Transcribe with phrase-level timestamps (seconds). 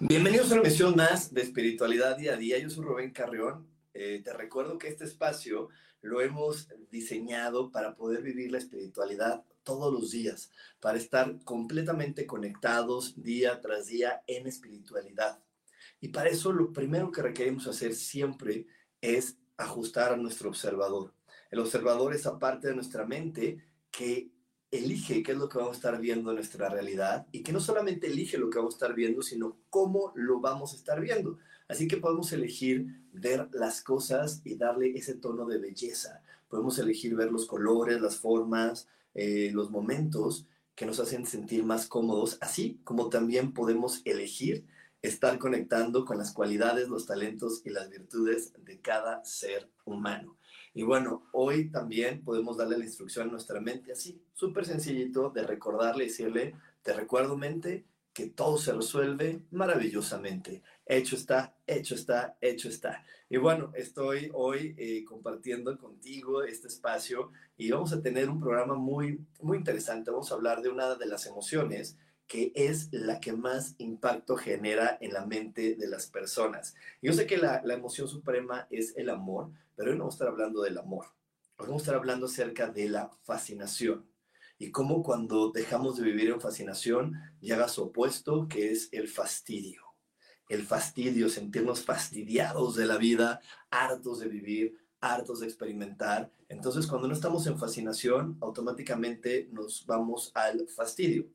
[0.00, 2.56] Bienvenidos a una misión más de espiritualidad día a día.
[2.60, 3.66] Yo soy Rubén Carrión.
[3.92, 5.70] Eh, te recuerdo que este espacio
[6.02, 13.20] lo hemos diseñado para poder vivir la espiritualidad todos los días, para estar completamente conectados
[13.20, 15.42] día tras día en espiritualidad.
[16.00, 18.66] Y para eso lo primero que requerimos hacer siempre
[19.00, 21.12] es ajustar a nuestro observador.
[21.50, 24.30] El observador es esa parte de nuestra mente que
[24.70, 27.60] elige qué es lo que vamos a estar viendo en nuestra realidad y que no
[27.60, 31.38] solamente elige lo que vamos a estar viendo, sino cómo lo vamos a estar viendo.
[31.68, 36.22] Así que podemos elegir ver las cosas y darle ese tono de belleza.
[36.48, 41.86] Podemos elegir ver los colores, las formas, eh, los momentos que nos hacen sentir más
[41.86, 44.64] cómodos, así como también podemos elegir
[45.02, 50.37] estar conectando con las cualidades, los talentos y las virtudes de cada ser humano.
[50.78, 55.42] Y bueno, hoy también podemos darle la instrucción a nuestra mente así, súper sencillito de
[55.42, 60.62] recordarle y decirle, te recuerdo mente que todo se resuelve maravillosamente.
[60.86, 63.04] Hecho está, hecho está, hecho está.
[63.28, 68.76] Y bueno, estoy hoy eh, compartiendo contigo este espacio y vamos a tener un programa
[68.76, 70.12] muy, muy interesante.
[70.12, 74.98] Vamos a hablar de una de las emociones que es la que más impacto genera
[75.00, 76.74] en la mente de las personas.
[77.00, 80.28] Yo sé que la, emoción suprema es el amor, pero hoy no vamos a estar
[80.28, 81.06] hablando del amor.
[81.56, 84.10] Hoy vamos a estar hablando acerca de la fascinación
[84.58, 89.82] y cómo cuando dejamos de vivir en fascinación llega su opuesto, que es el fastidio.
[90.48, 93.40] El fastidio, sentirnos fastidiados de la vida,
[93.70, 96.32] hartos de vivir, hartos de experimentar.
[96.48, 101.28] Entonces, cuando no estamos en fascinación, automáticamente nos vamos al fastidio.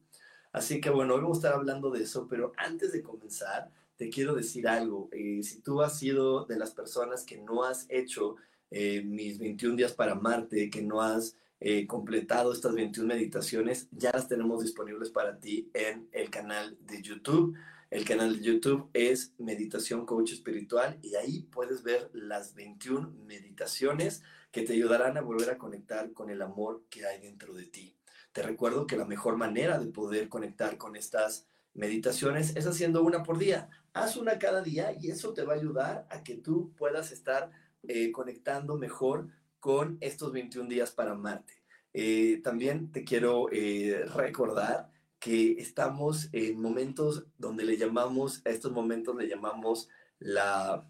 [0.51, 4.09] Así que bueno, hoy vamos a estar hablando de eso, pero antes de comenzar, te
[4.09, 5.09] quiero decir algo.
[5.11, 8.35] Eh, si tú has sido de las personas que no has hecho
[8.71, 14.11] eh, mis 21 días para Marte, que no has eh, completado estas 21 meditaciones, ya
[14.11, 17.55] las tenemos disponibles para ti en el canal de YouTube.
[17.89, 24.23] El canal de YouTube es Meditación Coach Espiritual y ahí puedes ver las 21 meditaciones
[24.51, 27.95] que te ayudarán a volver a conectar con el amor que hay dentro de ti.
[28.31, 33.23] Te recuerdo que la mejor manera de poder conectar con estas meditaciones es haciendo una
[33.23, 33.69] por día.
[33.93, 37.51] Haz una cada día y eso te va a ayudar a que tú puedas estar
[37.83, 39.27] eh, conectando mejor
[39.59, 41.53] con estos 21 días para Marte.
[41.93, 44.89] Eh, también te quiero eh, recordar
[45.19, 50.89] que estamos en momentos donde le llamamos, a estos momentos le llamamos la,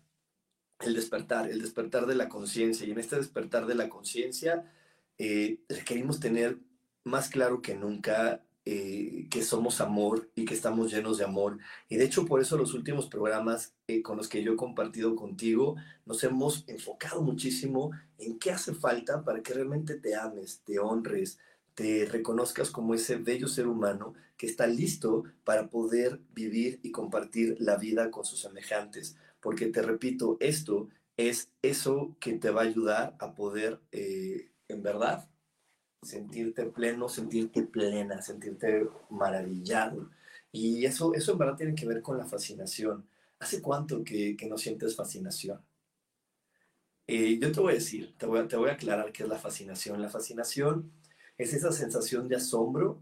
[0.80, 2.88] el despertar, el despertar de la conciencia.
[2.88, 4.72] Y en este despertar de la conciencia
[5.70, 6.58] requerimos tener
[7.04, 11.58] más claro que nunca eh, que somos amor y que estamos llenos de amor.
[11.90, 15.16] Y de hecho, por eso los últimos programas eh, con los que yo he compartido
[15.16, 15.76] contigo,
[16.06, 21.40] nos hemos enfocado muchísimo en qué hace falta para que realmente te ames, te honres,
[21.76, 27.58] te reconozcas como ese bello ser humano que está listo para poder vivir y compartir
[27.60, 29.18] la vida con sus semejantes.
[29.42, 34.84] Porque te repito, esto es eso que te va a ayudar a poder, eh, en
[34.84, 35.28] verdad,
[36.04, 40.10] sentirte pleno, sentirte plena, sentirte maravillado.
[40.52, 43.08] Y eso, eso en verdad tiene que ver con la fascinación.
[43.40, 45.62] ¿Hace cuánto que, que no sientes fascinación?
[47.08, 49.30] Eh, yo te voy a decir, te voy a, te voy a aclarar qué es
[49.30, 50.02] la fascinación.
[50.02, 50.92] La fascinación
[51.38, 53.02] es esa sensación de asombro,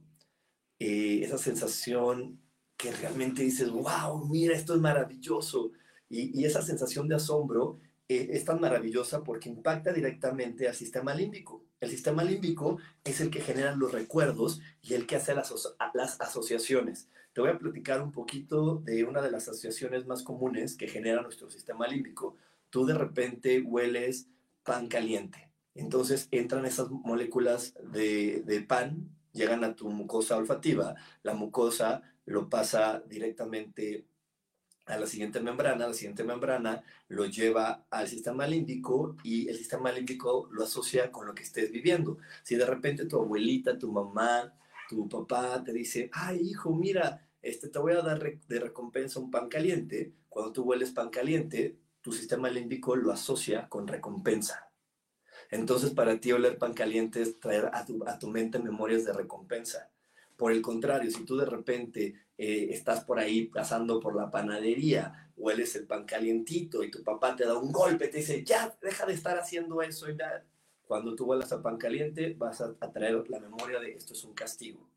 [0.80, 2.40] eh, esa sensación
[2.78, 5.72] que realmente dices, wow, mira, esto es maravilloso.
[6.10, 11.14] Y, y esa sensación de asombro eh, es tan maravillosa porque impacta directamente al sistema
[11.14, 11.64] límbico.
[11.82, 15.52] El sistema límbico es el que genera los recuerdos y el que hace las,
[16.20, 17.10] asociaciones.
[17.34, 21.24] Te voy a platicar un poquito de una de las asociaciones más comunes que genera
[21.24, 22.36] nuestro sistema límbico.
[22.70, 24.28] Tú de repente hueles
[24.64, 25.50] pan caliente.
[25.74, 30.94] Entonces entran esas moléculas de, de pan, llegan a tu mucosa olfativa,
[31.24, 34.06] la mucosa lo pasa directamente
[34.86, 39.92] a la siguiente membrana, la siguiente membrana lo lleva al sistema límbico y el sistema
[39.92, 42.18] límbico lo asocia con lo que estés viviendo.
[42.44, 44.54] Si de repente tu abuelita, tu mamá,
[44.90, 49.32] tu papá te dice, ay hijo, mira, este, te voy a dar de recompensa un
[49.32, 54.72] pan caliente, cuando tú hueles pan caliente, tu sistema límbico lo asocia con recompensa.
[55.50, 59.14] Entonces para ti oler pan caliente es traer a tu, a tu mente memorias de
[59.14, 59.92] recompensa.
[60.38, 65.32] Por el contrario, si tú de repente eh, estás por ahí pasando por la panadería,
[65.38, 69.06] hueles el pan calientito y tu papá te da un golpe, te dice, ya, deja
[69.06, 70.10] de estar haciendo eso.
[70.10, 70.18] Y
[70.82, 74.34] Cuando tú huelas al pan caliente, vas a, traer la memoria de esto es un
[74.34, 74.90] castigo.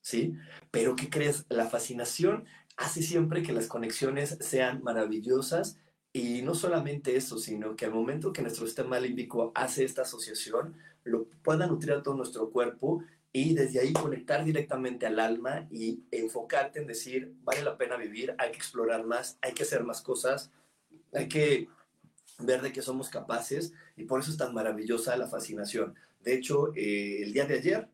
[0.00, 0.38] ¿Sí?
[0.70, 1.44] Pero ¿qué crees?
[1.50, 2.46] La fascinación
[2.78, 5.78] hace siempre que las conexiones sean maravillosas
[6.14, 10.74] y no solamente eso, sino que al momento que nuestro sistema límbico hace esta asociación,
[11.04, 13.04] lo pueda nutrir a todo nuestro cuerpo
[13.38, 18.34] y desde ahí conectar directamente al alma y enfocarte en decir, vale la pena vivir,
[18.38, 20.50] hay que explorar más, hay que hacer más cosas,
[21.12, 21.68] hay que
[22.38, 25.94] ver de qué somos capaces y por eso es tan maravillosa la fascinación.
[26.24, 27.88] De hecho, eh, el día de ayer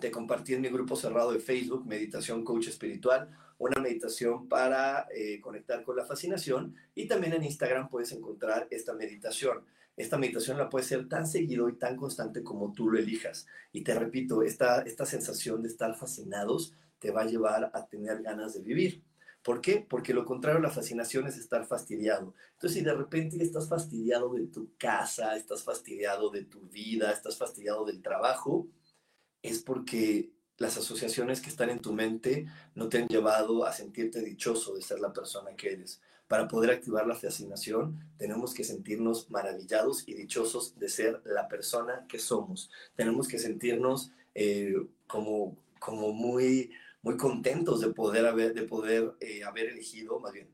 [0.00, 3.28] te compartí en mi grupo cerrado de Facebook, Meditación Coach Espiritual,
[3.58, 8.94] una meditación para eh, conectar con la fascinación y también en Instagram puedes encontrar esta
[8.94, 9.66] meditación.
[10.00, 13.46] Esta meditación la puedes hacer tan seguido y tan constante como tú lo elijas.
[13.70, 18.22] Y te repito, esta, esta sensación de estar fascinados te va a llevar a tener
[18.22, 19.02] ganas de vivir.
[19.42, 19.84] ¿Por qué?
[19.86, 22.34] Porque lo contrario a la fascinación es estar fastidiado.
[22.52, 27.36] Entonces, si de repente estás fastidiado de tu casa, estás fastidiado de tu vida, estás
[27.36, 28.68] fastidiado del trabajo,
[29.42, 34.22] es porque las asociaciones que están en tu mente no te han llevado a sentirte
[34.22, 36.00] dichoso de ser la persona que eres.
[36.30, 42.06] Para poder activar la fascinación, tenemos que sentirnos maravillados y dichosos de ser la persona
[42.08, 42.70] que somos.
[42.94, 44.76] Tenemos que sentirnos eh,
[45.08, 46.70] como, como muy,
[47.02, 50.46] muy contentos de poder haber, de poder, eh, haber elegido, más bien,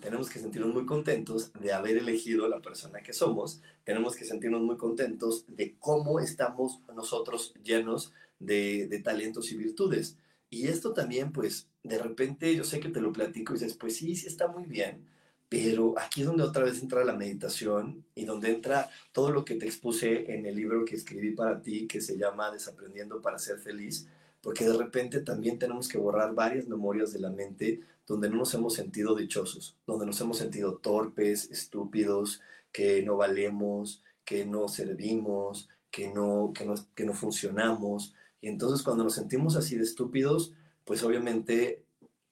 [0.00, 4.62] tenemos que sentirnos muy contentos de haber elegido la persona que somos, tenemos que sentirnos
[4.62, 10.16] muy contentos de cómo estamos nosotros llenos de, talentos y virtudes.
[10.50, 13.96] Y esto también, pues, de repente yo sé que te lo platico y dices, pues
[13.96, 15.06] sí, sí está muy bien,
[15.48, 19.54] pero aquí es donde otra vez entra la meditación y donde entra todo lo que
[19.54, 23.58] te expuse en el libro que escribí para ti, que se llama Desaprendiendo para ser
[23.58, 24.08] feliz,
[24.42, 28.54] porque de repente también tenemos que borrar varias memorias de la mente donde no nos
[28.54, 32.40] hemos sentido dichosos, donde nos hemos sentido torpes, estúpidos,
[32.72, 38.82] que no valemos, que no servimos, que no, que no, que no funcionamos, y entonces
[38.82, 40.52] cuando nos sentimos así de estúpidos,
[40.84, 41.84] pues obviamente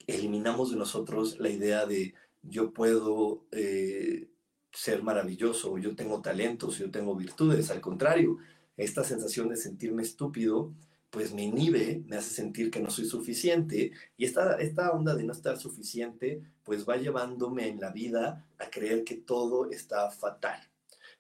[0.07, 4.29] eliminamos de nosotros la idea de yo puedo eh,
[4.73, 7.71] ser maravilloso, yo tengo talentos, yo tengo virtudes.
[7.71, 8.39] Al contrario,
[8.77, 10.73] esta sensación de sentirme estúpido,
[11.11, 13.93] pues me inhibe, me hace sentir que no soy suficiente.
[14.17, 18.71] Y esta, esta onda de no estar suficiente, pues va llevándome en la vida a
[18.71, 20.61] creer que todo está fatal.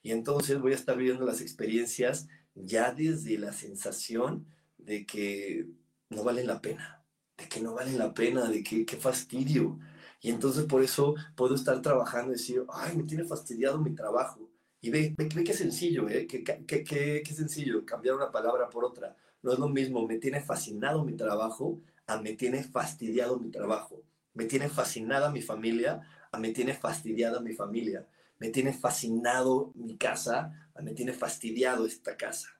[0.02, 4.46] Y entonces voy a estar viviendo las experiencias ya desde la sensación
[4.88, 5.66] de que
[6.10, 7.04] no valen la pena,
[7.36, 9.78] de que no valen la pena, de que qué fastidio.
[10.20, 14.50] Y entonces por eso puedo estar trabajando y decir, ay, me tiene fastidiado mi trabajo.
[14.80, 16.26] Y ve, ve, qué sencillo, ¿eh?
[16.26, 19.14] Qué, qué, qué, qué sencillo, cambiar una palabra por otra.
[19.42, 24.02] No es lo mismo, me tiene fascinado mi trabajo a me tiene fastidiado mi trabajo.
[24.34, 26.00] Me tiene fascinada mi familia
[26.32, 28.06] a me tiene fastidiada mi familia.
[28.38, 32.57] Me tiene fascinado mi casa a me tiene fastidiado esta casa.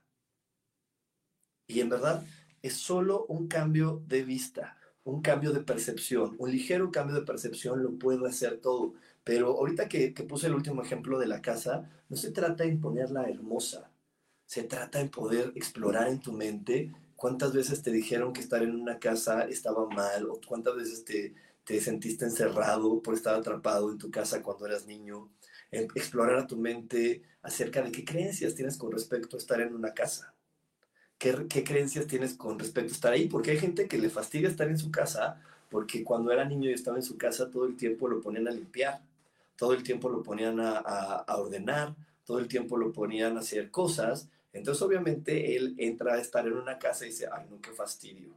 [1.69, 2.25] Y en verdad
[2.63, 7.83] es solo un cambio de vista, un cambio de percepción, un ligero cambio de percepción
[7.83, 8.95] lo puede hacer todo.
[9.23, 13.29] Pero ahorita que, puse el último ejemplo de la casa, no se trata de imponerla
[13.29, 13.91] hermosa,
[14.47, 18.73] se trata de poder explorar en tu mente cuántas veces te dijeron que estar en
[18.75, 23.99] una casa estaba mal o cuántas veces te, te sentiste encerrado por estar atrapado en
[23.99, 25.29] tu casa cuando eras niño.
[25.71, 29.93] explorar a tu mente acerca de qué creencias tienes con respecto a estar en una
[29.93, 30.33] casa.
[31.19, 33.27] ¿Qué, ¿Qué creencias tienes con respecto a estar ahí?
[33.27, 36.73] Porque hay gente que le fastidia estar en su casa porque cuando era niño y
[36.73, 39.01] estaba en su casa todo el tiempo lo ponían a limpiar,
[39.55, 41.95] todo el tiempo lo ponían a, a ordenar,
[42.25, 44.27] todo el tiempo lo ponían a hacer cosas.
[44.53, 48.33] Entonces obviamente él entra a estar en una casa y dice, ay no, qué fastidio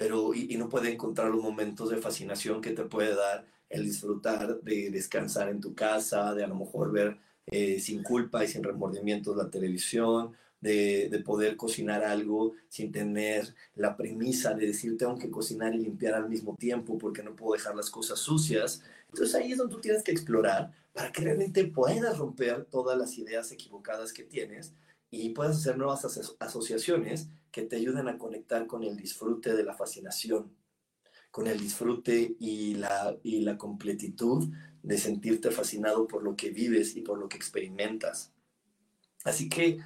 [0.00, 4.58] pero y, no puede encontrar los momentos de fascinación que te puede dar el disfrutar
[4.62, 8.64] de descansar en tu casa, de a lo mejor ver eh, sin culpa y sin
[8.64, 15.18] remordimientos la televisión, de, de, poder cocinar algo sin tener la premisa de decir tengo
[15.18, 18.82] que cocinar y limpiar al mismo tiempo porque no puedo dejar las cosas sucias.
[19.08, 23.16] Entonces ahí es donde tú tienes que explorar para que realmente puedas romper todas las
[23.16, 24.74] ideas equivocadas que tienes
[25.10, 26.04] y puedas hacer nuevas
[26.38, 30.54] asociaciones que te ayuden a conectar con el disfrute de la fascinación,
[31.30, 34.48] con el disfrute y la, y la completitud
[34.82, 38.32] de sentirte fascinado por lo que vives y por lo que experimentas.
[39.24, 39.78] Así que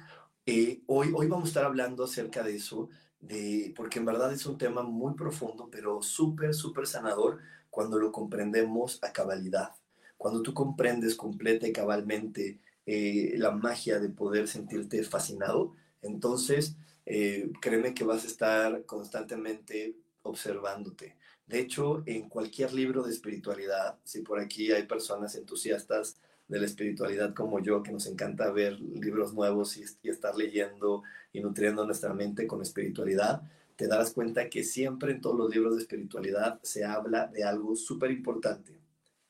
[0.45, 4.45] eh, hoy, hoy vamos a estar hablando acerca de eso, de, porque en verdad es
[4.45, 9.71] un tema muy profundo, pero súper, súper sanador cuando lo comprendemos a cabalidad.
[10.17, 16.75] Cuando tú comprendes completa y cabalmente eh, la magia de poder sentirte fascinado, entonces
[17.05, 21.17] eh, créeme que vas a estar constantemente observándote.
[21.47, 26.65] De hecho, en cualquier libro de espiritualidad, si por aquí hay personas entusiastas de la
[26.65, 31.85] espiritualidad como yo, que nos encanta ver libros nuevos y, y estar leyendo y nutriendo
[31.85, 33.41] nuestra mente con espiritualidad,
[33.75, 37.75] te darás cuenta que siempre en todos los libros de espiritualidad se habla de algo
[37.75, 38.79] súper importante,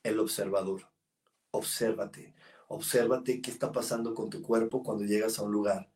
[0.04, 0.88] el observador.
[1.52, 2.34] Obsérvate.
[2.68, 5.90] Obsérvate qué está pasando con tu cuerpo cuando llegas a un lugar.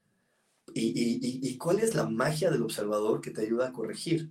[0.73, 4.29] Y, cuál es la magia del observador que te ayuda a corregir.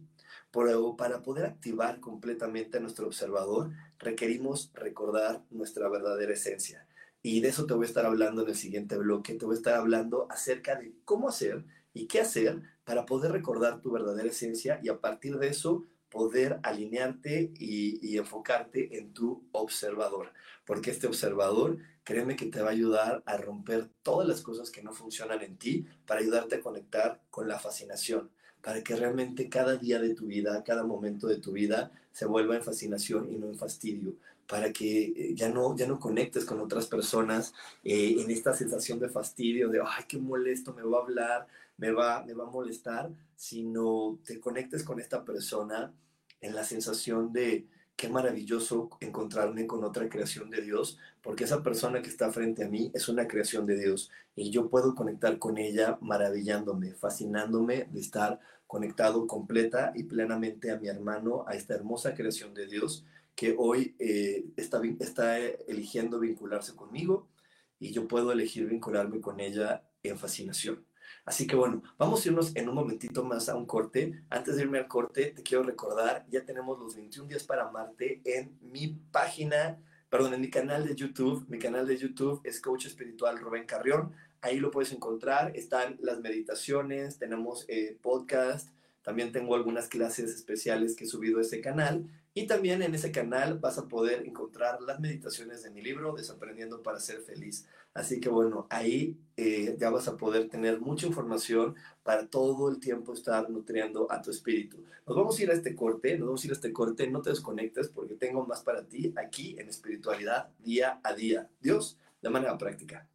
[0.50, 6.86] Pero para poder activar completamente a nuestro observador, requerimos recordar nuestra verdadera esencia.
[7.22, 9.34] Y de eso te voy a estar hablando en el siguiente bloque.
[9.34, 13.80] Te voy a estar hablando acerca de cómo hacer y qué hacer para poder recordar
[13.80, 19.46] tu verdadera esencia y a partir de eso poder alinearte y, y enfocarte en tu
[19.52, 20.32] observador.
[20.64, 24.82] Porque este observador créeme que te va a ayudar a romper todas las cosas que
[24.82, 28.30] no funcionan en ti para ayudarte a conectar con la fascinación,
[28.62, 32.56] para que realmente cada día de tu vida, cada momento de tu vida se vuelva
[32.56, 34.14] en fascinación y no en fastidio,
[34.46, 38.98] para que eh, ya no, ya no conectes con otras personas eh, en esta sensación
[38.98, 41.46] de fastidio, de, ay, qué molesto, me va a hablar,
[41.76, 45.92] me va, me va a molestar, sino te conectes con esta persona
[46.40, 47.66] en la sensación de,
[47.98, 52.68] qué maravilloso encontrarme con otra creación de Dios, porque esa persona que está frente a
[52.68, 57.98] mí es una creación de Dios y yo puedo conectar con ella maravillándome, fascinándome de
[57.98, 58.38] estar
[58.68, 63.96] conectado completa y plenamente a mi hermano, a esta hermosa creación de Dios que hoy
[63.98, 67.26] eh, está, está eligiendo vincularse conmigo
[67.80, 70.87] y yo puedo elegir vincularme con ella en fascinación.
[71.28, 74.18] Así que bueno, vamos a irnos en un momentito más a un corte.
[74.30, 78.22] Antes de irme al corte, te quiero recordar, ya tenemos los 21 días para amarte
[78.24, 81.44] en mi página, perdón, en mi canal de YouTube.
[81.50, 84.14] Mi canal de YouTube es Coach Espiritual Rubén Carrión.
[84.40, 85.54] Ahí lo puedes encontrar.
[85.54, 88.70] Están las meditaciones, tenemos eh, podcast,
[89.02, 93.10] también tengo algunas clases especiales que he subido a ese canal y también en ese
[93.10, 97.66] canal vas a poder encontrar las meditaciones de mi libro, Desaprendiendo para ser feliz.
[97.94, 102.78] Así que bueno, ahí eh, ya vas a poder tener mucha información para todo el
[102.78, 104.84] tiempo estar nutriendo a tu espíritu.
[105.06, 107.22] Nos vamos a ir a este corte, nos vamos a ir a este corte, no
[107.22, 111.48] te desconectes porque tengo más para ti aquí en espiritualidad día a día.
[111.60, 113.08] Dios, de manera práctica.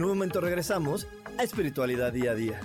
[0.00, 2.60] En un momento regresamos a Espiritualidad Día a Día.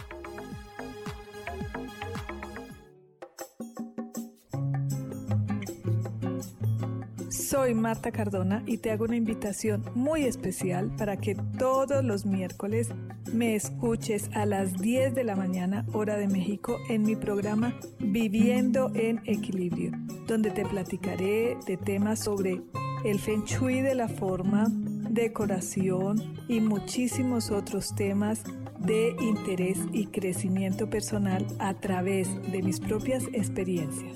[7.27, 12.91] Soy Marta Cardona y te hago una invitación muy especial para que todos los miércoles
[13.33, 18.93] me escuches a las 10 de la mañana hora de México en mi programa Viviendo
[18.95, 19.91] en Equilibrio,
[20.25, 22.61] donde te platicaré de temas sobre
[23.03, 24.67] el feng shui de la forma,
[25.15, 28.43] decoración y muchísimos otros temas
[28.77, 34.13] de interés y crecimiento personal a través de mis propias experiencias.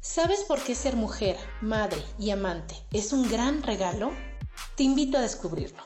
[0.00, 4.12] ¿Sabes por qué ser mujer, madre y amante es un gran regalo?
[4.76, 5.82] Te invito a descubrirlo.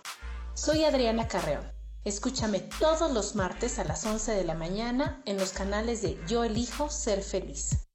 [0.54, 1.64] Soy Adriana Carreón.
[2.04, 6.44] Escúchame todos los martes a las 11 de la mañana en los canales de Yo
[6.44, 7.87] elijo ser feliz.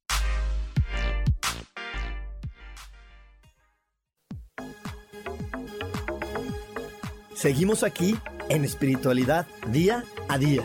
[7.43, 8.15] Seguimos aquí
[8.47, 10.63] en espiritualidad día a día.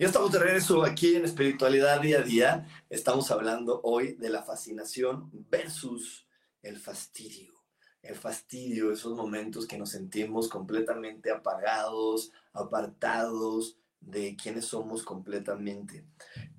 [0.00, 2.66] Ya estamos de regreso aquí en Espiritualidad Día a Día.
[2.88, 6.26] Estamos hablando hoy de la fascinación versus
[6.62, 7.54] el fastidio.
[8.02, 16.04] El fastidio, esos momentos que nos sentimos completamente apagados, apartados de quiénes somos completamente.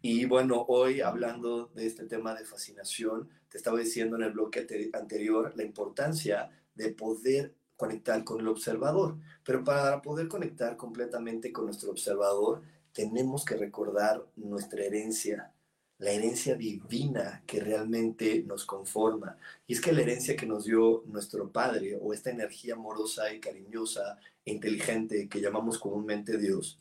[0.02, 4.66] Y bueno, hoy hablando de este tema de fascinación, te estaba diciendo en el bloque
[4.94, 9.18] anterior la importancia de poder conectar con el observador.
[9.44, 12.62] Pero para poder conectar completamente con nuestro observador,
[12.94, 15.52] tenemos que recordar nuestra herencia,
[15.98, 19.38] la herencia divina que realmente nos conforma.
[19.68, 23.40] Y es que la herencia que nos dio nuestro Padre, o esta energía amorosa y
[23.40, 26.78] cariñosa e inteligente que llamamos comúnmente Dios,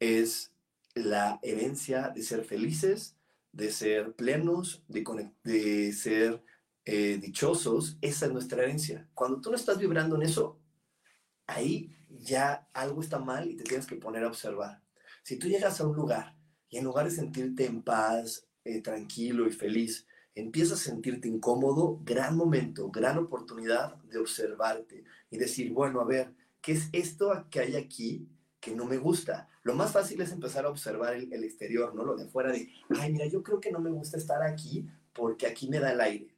[0.00, 0.52] es
[0.94, 3.16] la herencia de ser felices,
[3.52, 6.42] de ser plenos, de, de ser
[6.84, 7.98] eh, dichosos.
[8.00, 9.08] Esa es nuestra herencia.
[9.14, 10.60] Cuando tú no estás vibrando en eso,
[11.46, 14.82] ahí ya algo está mal y te tienes que poner a observar.
[15.22, 16.36] Si tú llegas a un lugar
[16.68, 22.00] y en lugar de sentirte en paz, eh, tranquilo y feliz, empiezas a sentirte incómodo,
[22.04, 27.60] gran momento, gran oportunidad de observarte y decir, bueno, a ver, ¿qué es esto que
[27.60, 28.28] hay aquí
[28.60, 29.48] que no me gusta?
[29.62, 32.04] Lo más fácil es empezar a observar el, exterior, ¿no?
[32.04, 35.46] Lo de afuera de, ay, mira, yo creo que no me gusta estar aquí porque
[35.46, 36.36] aquí me da el aire.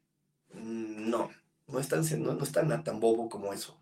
[0.53, 1.29] Mm, no,
[1.67, 3.79] no es tan, no, no tan, tan bobo como eso.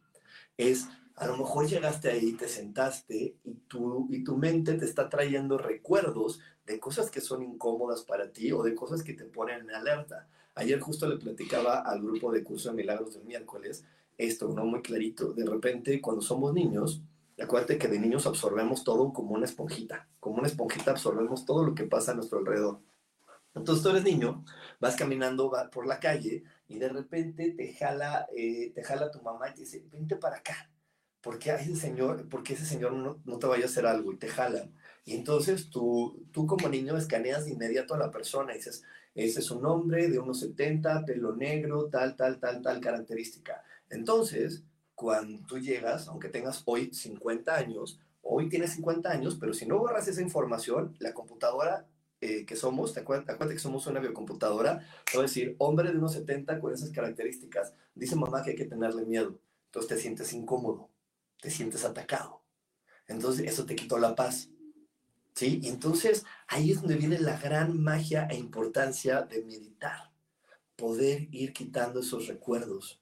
[0.57, 5.09] Es, a lo mejor llegaste ahí, te sentaste y tu, y tu mente te está
[5.09, 9.61] trayendo recuerdos de cosas que son incómodas para ti o de cosas que te ponen
[9.61, 10.27] en alerta.
[10.55, 13.85] Ayer justo le platicaba al grupo de curso de milagros del miércoles
[14.17, 14.65] esto, ¿no?
[14.65, 15.33] Muy clarito.
[15.33, 17.01] De repente, cuando somos niños,
[17.41, 20.07] acuérdate que de niños absorbemos todo como una esponjita.
[20.19, 22.81] Como una esponjita absorbemos todo lo que pasa a nuestro alrededor.
[23.55, 24.45] Entonces tú eres niño,
[24.79, 29.49] vas caminando por la calle y de repente te jala, eh, te jala tu mamá
[29.49, 30.69] y te dice, vente para acá
[31.27, 34.17] ¿por qué ese señor, porque ese señor no, no, te vaya a hacer algo y
[34.17, 34.73] te jalan?
[35.03, 39.41] Y entonces tú, tú como niño escaneas de inmediato a la persona y dices, ese
[39.41, 43.61] es un hombre de unos 70, pelo negro, tal, tal, tal, tal característica.
[43.89, 44.63] Entonces,
[44.97, 49.77] cuando tú llegas, aunque tengas hoy 50 años, hoy tienes 50 años, pero si no
[49.77, 51.87] borras esa información, la computadora
[52.19, 54.83] eh, que somos, te acuerdas, que somos una biocomputadora,
[55.15, 59.05] a decir, hombre de unos 70 con esas características, dice mamá que hay que tenerle
[59.05, 60.89] miedo, entonces te sientes incómodo
[61.41, 62.41] te sientes atacado.
[63.07, 64.49] Entonces eso te quitó la paz.
[65.33, 65.61] ¿Sí?
[65.65, 70.11] Entonces ahí es donde viene la gran magia e importancia de meditar.
[70.75, 72.99] Poder ir quitando esos recuerdos.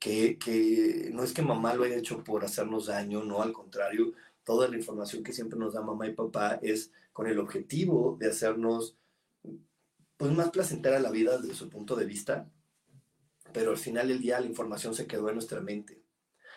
[0.00, 4.14] Que, que no es que mamá lo haya hecho por hacernos daño, no, al contrario,
[4.42, 8.28] toda la información que siempre nos da mamá y papá es con el objetivo de
[8.28, 8.96] hacernos
[10.16, 12.50] pues más placentera la vida desde su punto de vista,
[13.52, 16.02] pero al final del día la información se quedó en nuestra mente.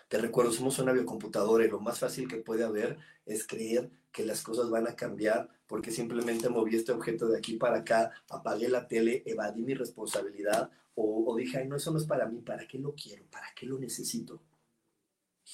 [0.07, 4.25] Te recuerdo, somos una biocomputadora y lo más fácil que puede haber es creer que
[4.25, 8.69] las cosas van a cambiar porque simplemente moví este objeto de aquí para acá, apagué
[8.69, 12.67] la tele, evadí mi responsabilidad o, dije, ay, no, eso no es para mí, ¿para
[12.67, 13.25] qué lo quiero?
[13.31, 14.41] ¿Para qué lo necesito?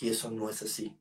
[0.02, 0.96] Y eso no es así.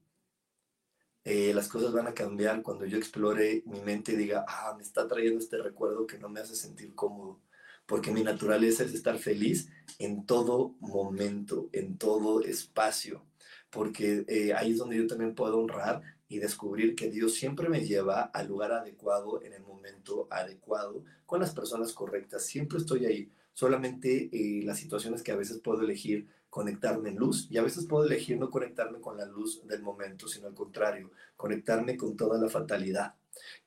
[1.25, 4.85] Eh, las cosas van a cambiar cuando yo explore mi mente y diga, ah, me
[4.85, 7.40] está trayendo este recuerdo que no me hace sentir cómodo,
[7.85, 9.68] porque mi naturaleza es estar feliz
[9.99, 13.29] en todo momento, en todo espacio
[13.71, 17.85] porque eh, ahí es donde yo también puedo honrar y descubrir que Dios siempre me
[17.85, 22.45] lleva al lugar adecuado, en el momento adecuado, con las personas correctas.
[22.45, 23.33] Siempre estoy ahí.
[23.55, 27.87] Solamente eh, las situaciones que a veces puedo elegir conectarme en luz y a veces
[27.87, 32.38] puedo elegir no conectarme con la luz del momento, sino al contrario, conectarme con toda
[32.38, 33.14] la fatalidad.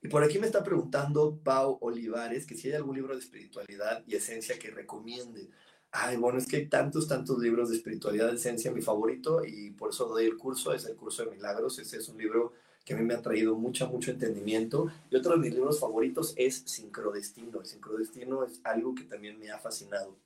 [0.02, 4.02] Y por aquí me está preguntando Pau Olivares que si hay algún libro de espiritualidad
[4.06, 5.48] y esencia que recomiende.
[5.94, 8.72] Ay, bueno, es que hay tantos, tantos libros de espiritualidad de esencia.
[8.72, 11.78] Mi favorito, y por eso doy el curso, es el curso de milagros.
[11.78, 14.90] Ese es un libro que a mí me ha traído mucho, mucho entendimiento.
[15.10, 17.60] Y otro de mis libros favoritos es Sincrodestino.
[17.60, 20.16] El sincrodestino es algo que también me ha fascinado.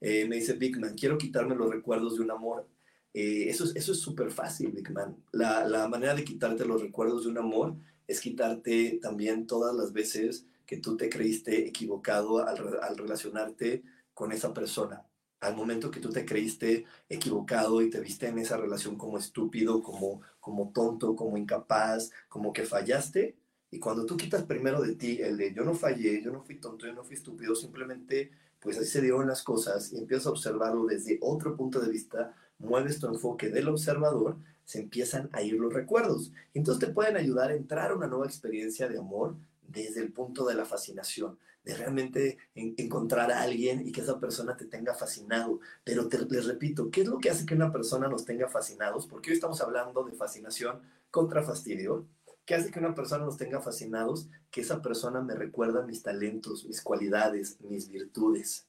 [0.00, 2.68] Eh, me dice Bigman, quiero quitarme los recuerdos de un amor.
[3.12, 5.16] Eh, eso, es, eso es súper fácil, Bigman.
[5.32, 7.74] La, la manera de quitarte los recuerdos de un amor
[8.06, 13.82] es quitarte también todas las veces que tú te creíste equivocado al, al relacionarte
[14.20, 15.02] con esa persona.
[15.40, 19.82] Al momento que tú te creíste equivocado y te viste en esa relación como estúpido,
[19.82, 23.38] como, como tonto, como incapaz, como que fallaste,
[23.70, 26.56] Y cuando tú quitas primero de ti el de yo no fallé, yo no fui
[26.56, 28.30] tonto, yo no fui estúpido, simplemente
[28.60, 32.34] pues así se dieron las cosas y empiezas a observarlo desde otro punto de vista,
[32.58, 36.30] mueves tu enfoque del observador, se empiezan a ir los recuerdos.
[36.52, 40.12] Y entonces te pueden ayudar a entrar a una nueva experiencia de amor desde el
[40.12, 44.94] punto de la fascinación, de realmente encontrar a alguien y que esa persona te tenga
[44.94, 45.60] fascinado.
[45.84, 49.06] Pero te, les repito, ¿qué es lo que hace que una persona nos tenga fascinados?
[49.06, 52.06] Porque hoy estamos hablando de fascinación contra fastidio.
[52.44, 54.28] ¿Qué hace que una persona nos tenga fascinados?
[54.50, 58.66] Que esa persona me recuerda mis talentos, mis cualidades, mis virtudes.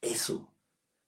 [0.00, 0.52] Eso.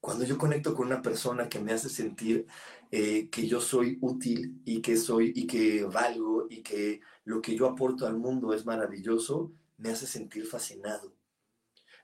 [0.01, 2.47] Cuando yo conecto con una persona que me hace sentir
[2.91, 7.55] eh, que yo soy útil y que soy y que valgo y que lo que
[7.55, 11.13] yo aporto al mundo es maravilloso, me hace sentir fascinado.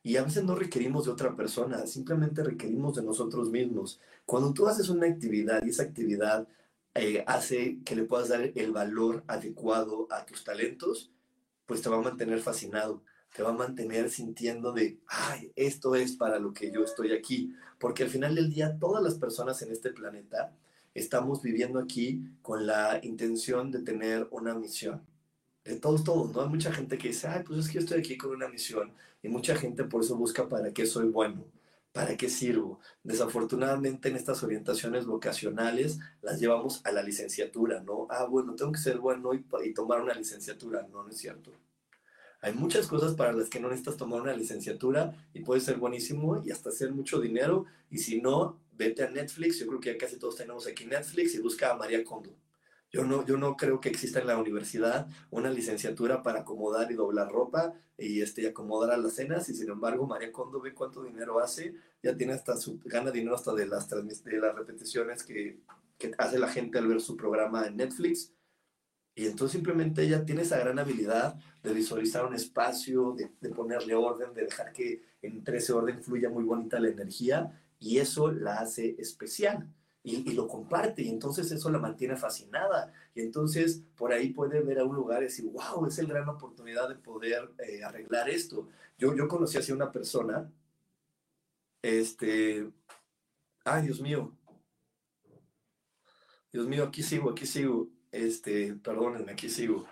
[0.03, 4.01] Y a veces no requerimos de otra persona, simplemente requerimos de nosotros mismos.
[4.25, 6.47] Cuando tú haces una actividad y esa actividad
[6.95, 11.11] eh, hace que le puedas dar el valor adecuado a tus talentos,
[11.67, 13.03] pues te va a mantener fascinado,
[13.35, 17.55] te va a mantener sintiendo de, ay, esto es para lo que yo estoy aquí.
[17.79, 20.53] Porque al final del día, todas las personas en este planeta
[20.95, 25.03] estamos viviendo aquí con la intención de tener una misión.
[25.67, 26.43] De todos, todos, ¿no?
[26.43, 28.93] Hay mucha gente que dice, ay, pues es que yo estoy aquí con una misión.
[29.23, 31.45] Y mucha gente por eso busca para qué soy bueno
[31.97, 32.79] ¿Para qué sirvo?
[33.05, 38.07] Desafortunadamente en estas orientaciones vocacionales las llevamos a la licenciatura, ¿no?
[38.11, 40.87] Ah, bueno, tengo que ser bueno y, y, tomar una licenciatura.
[40.93, 41.53] No, no es cierto.
[42.43, 46.43] Hay muchas cosas para las que no necesitas tomar una licenciatura y puedes ser buenísimo
[46.45, 47.65] y hasta hacer mucho dinero.
[47.91, 49.59] Y si no, vete a Netflix.
[49.59, 52.37] Yo creo que ya casi todos tenemos aquí Netflix y busca a María Kondo.
[52.91, 56.95] Yo no, yo no creo que exista en la universidad una licenciatura para acomodar y
[56.95, 61.03] doblar ropa y este, acomodar a las cenas, y sin embargo María Kondo ve cuánto
[61.03, 65.61] dinero hace, ya tiene hasta su, gana dinero hasta de las, de las repeticiones que,
[65.99, 68.33] que hace la gente al ver su programa en Netflix.
[69.15, 73.95] Y entonces simplemente ella tiene esa gran habilidad de visualizar un espacio, de, de, ponerle
[73.95, 78.59] orden, de dejar que entre ese orden fluya muy bonita la energía y eso la
[78.59, 79.67] hace especial
[80.07, 84.79] y, lo comparte y entonces eso la mantiene fascinada y entonces por ahí puede ver
[84.79, 88.69] a un lugar y decir, wow, es el gran oportunidad de poder eh, arreglar esto.
[88.97, 90.49] Yo, yo conocí así una persona,
[91.83, 92.71] este,
[93.65, 94.33] ay Dios mío,
[96.53, 99.87] Dios mío, aquí sigo, aquí sigo, este, perdónenme, aquí sigo.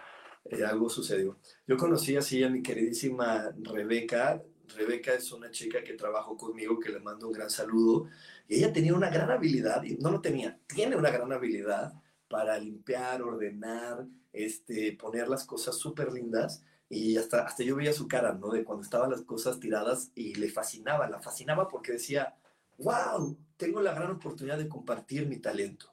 [0.45, 1.39] Eh, algo sucedió.
[1.67, 4.43] Yo conocí así a mi queridísima Rebeca.
[4.77, 8.09] Rebeca es una chica que trabajó conmigo, que le mando un gran saludo.
[8.49, 11.93] Y ella tenía una gran habilidad, y no lo tenía, tiene una gran habilidad
[12.29, 16.63] para limpiar, ordenar, este, poner las cosas súper lindas.
[16.89, 18.51] Y hasta, hasta yo veía su cara, ¿no?
[18.51, 22.35] De cuando estaban las cosas tiradas y le fascinaba, la fascinaba porque decía,
[22.79, 25.93] wow, tengo la gran oportunidad de compartir mi talento.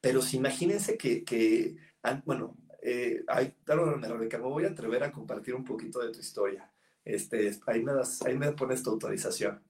[0.00, 1.76] Pero si imagínense que, que
[2.24, 6.70] bueno, eh, ahí, Rebeca, me voy a atrever a compartir un poquito de tu historia.
[7.04, 9.62] Este, ahí, me das, ahí me pones tu autorización.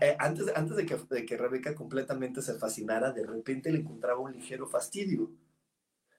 [0.00, 4.20] Eh, antes, antes de, que, de que Rebeca completamente se fascinara, de repente le encontraba
[4.20, 5.30] un ligero fastidio.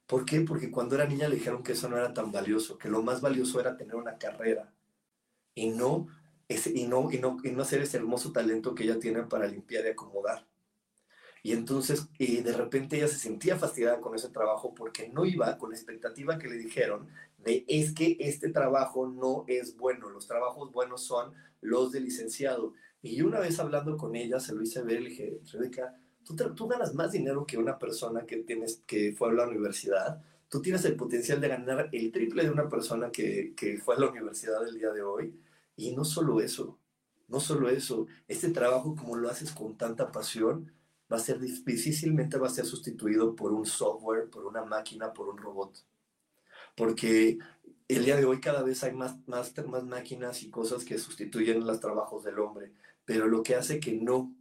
[0.05, 0.41] ¿Por qué?
[0.41, 3.19] Porque cuando era niña le dijeron que eso no era tan valioso, que lo más
[3.19, 4.71] valioso era tener una carrera
[5.53, 6.07] y no,
[6.47, 9.47] ese, y no, y no, y no hacer ese hermoso talento que ella tiene para
[9.47, 10.45] limpiar y acomodar.
[11.43, 15.57] Y entonces, y de repente ella se sentía fastidiada con ese trabajo porque no iba
[15.57, 20.27] con la expectativa que le dijeron de es que este trabajo no es bueno, los
[20.27, 22.73] trabajos buenos son los de licenciado.
[23.01, 26.67] Y una vez hablando con ella, se lo hice ver, le dije, Rebeca, tú, tú
[26.67, 30.21] ganas más dinero que una persona que, tienes, que fue a la universidad.
[30.49, 33.99] Tú tienes el potencial de ganar el triple de una persona que, que fue a
[33.99, 35.39] la universidad el día de hoy.
[35.75, 36.79] Y no solo eso,
[37.27, 40.71] no solo eso, este trabajo como lo haces con tanta pasión,
[41.11, 45.29] va a ser difícilmente va a ser sustituido por un software, por una máquina, por
[45.29, 45.85] un robot.
[46.75, 47.37] Porque
[47.87, 51.65] el día de hoy cada vez hay más, más, más máquinas y cosas que sustituyen
[51.65, 52.73] los trabajos del hombre
[53.07, 54.35] pero lo que hace que no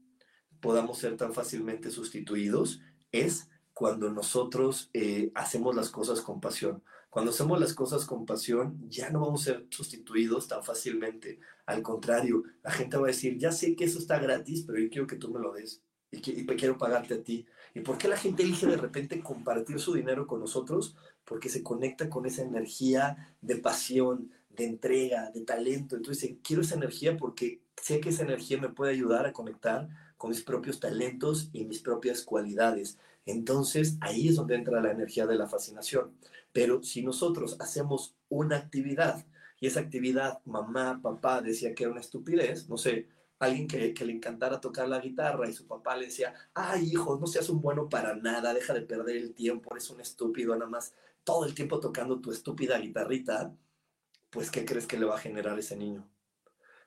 [0.61, 2.81] podamos ser tan fácilmente sustituidos
[3.13, 6.83] es cuando nosotros eh, hacemos las cosas con pasión.
[7.09, 11.39] Cuando hacemos las cosas con pasión, ya no vamos a ser sustituidos tan fácilmente.
[11.65, 14.91] Al contrario, la gente va a decir, ya sé que eso está gratis, pero yo
[14.91, 15.81] quiero que tú me lo des
[16.11, 17.47] y, quiero pagarte a ti.
[17.77, 20.97] ¿Y por qué la gente elige de repente compartir su dinero con nosotros?
[21.27, 25.95] Porque se conecta con esa energía de pasión, de entrega, de talento.
[25.95, 30.31] Entonces, quiero esa energía porque sé que esa energía me puede ayudar a conectar con
[30.31, 32.97] mis propios talentos y mis propias cualidades.
[33.27, 36.13] Entonces, ahí es donde entra la energía de la fascinación.
[36.55, 39.27] Pero si nosotros hacemos una actividad
[39.61, 44.13] y esa actividad, mamá, papá decía que era una estupidez, no sé, alguien que, le
[44.13, 47.89] encantara tocar la guitarra y su papá le decía, ay hijo, no seas un bueno
[47.89, 50.95] para nada, deja de perder el tiempo, eres un estúpido, nada más
[51.25, 53.55] todo el tiempo tocando tu estúpida guitarrita,
[54.31, 56.09] pues ¿qué crees que le va a generar ese niño?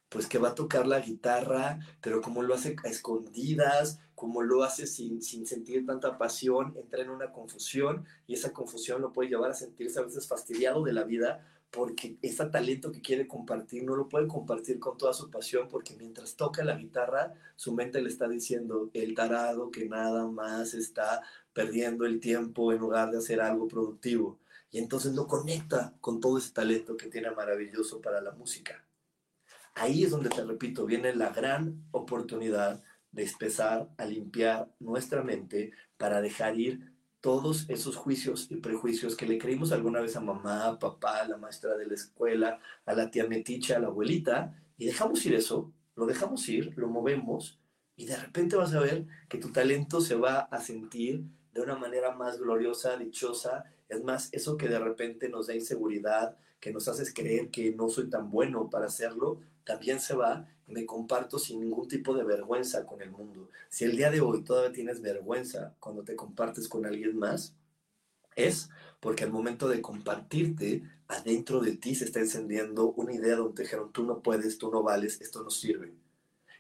[0.08, 4.64] Pues que va a tocar la guitarra, pero como lo hace a escondidas, como lo
[4.64, 9.30] hace sin, sin sentir tanta pasión, entra en una confusión y esa confusión lo puede
[9.30, 13.84] llevar a sentirse a veces fastidiado de la vida porque ese talento que quiere compartir
[13.84, 18.02] no lo puede compartir con toda su pasión porque mientras toca la guitarra, su mente
[18.02, 21.22] le está diciendo el tarado que nada más está
[21.54, 24.40] perdiendo el tiempo en lugar de hacer algo productivo.
[24.72, 28.84] Y entonces no conecta con todo ese talento que tiene maravilloso para la música.
[29.76, 35.72] Ahí es donde, te repito, viene la gran oportunidad de empezar a limpiar nuestra mente
[35.98, 40.80] para dejar ir todos esos juicios y prejuicios que le creímos alguna vez a mamá,
[40.80, 45.26] papá, la maestra de la escuela, a la tía meticha, a la abuelita, y dejamos
[45.26, 47.60] ir eso, lo dejamos ir, lo movemos,
[47.98, 51.76] y de repente vas a ver que tu talento se va a sentir de una
[51.76, 53.66] manera más gloriosa, dichosa.
[53.90, 57.90] Es más, eso que de repente nos da inseguridad, que nos haces creer que no
[57.90, 62.88] soy tan bueno para hacerlo, también se va me comparto sin ningún tipo de vergüenza
[62.88, 63.50] con el mundo.
[63.70, 67.54] Si el día de hoy todavía tienes vergüenza cuando te compartes con alguien más,
[68.36, 73.62] es porque al momento de compartirte, adentro de ti se está encendiendo una idea donde
[73.62, 75.94] dijeron, tú no puedes, tú no vales, esto no sirve.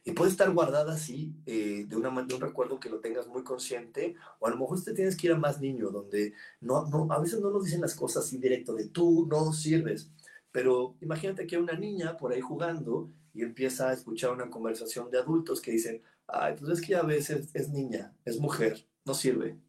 [0.03, 3.43] Y puede estar guardada así, eh, de, una, de un recuerdo que lo tengas muy
[3.43, 7.11] consciente, o a lo mejor te tienes que ir a más niño, donde no, no,
[7.11, 10.09] a veces no nos dicen las cosas así directo, de tú no sirves,
[10.51, 15.09] pero imagínate que hay una niña por ahí jugando y empieza a escuchar una conversación
[15.11, 19.13] de adultos que dicen, ay, pues es que a veces es niña, es mujer, no
[19.13, 19.59] sirve,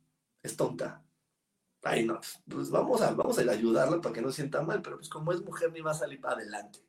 [0.42, 1.02] es tonta.
[1.82, 5.08] Ay, no, pues vamos a, vamos a ayudarla para que no sienta mal, pero pues
[5.08, 6.80] como es mujer ni va a salir para adelante.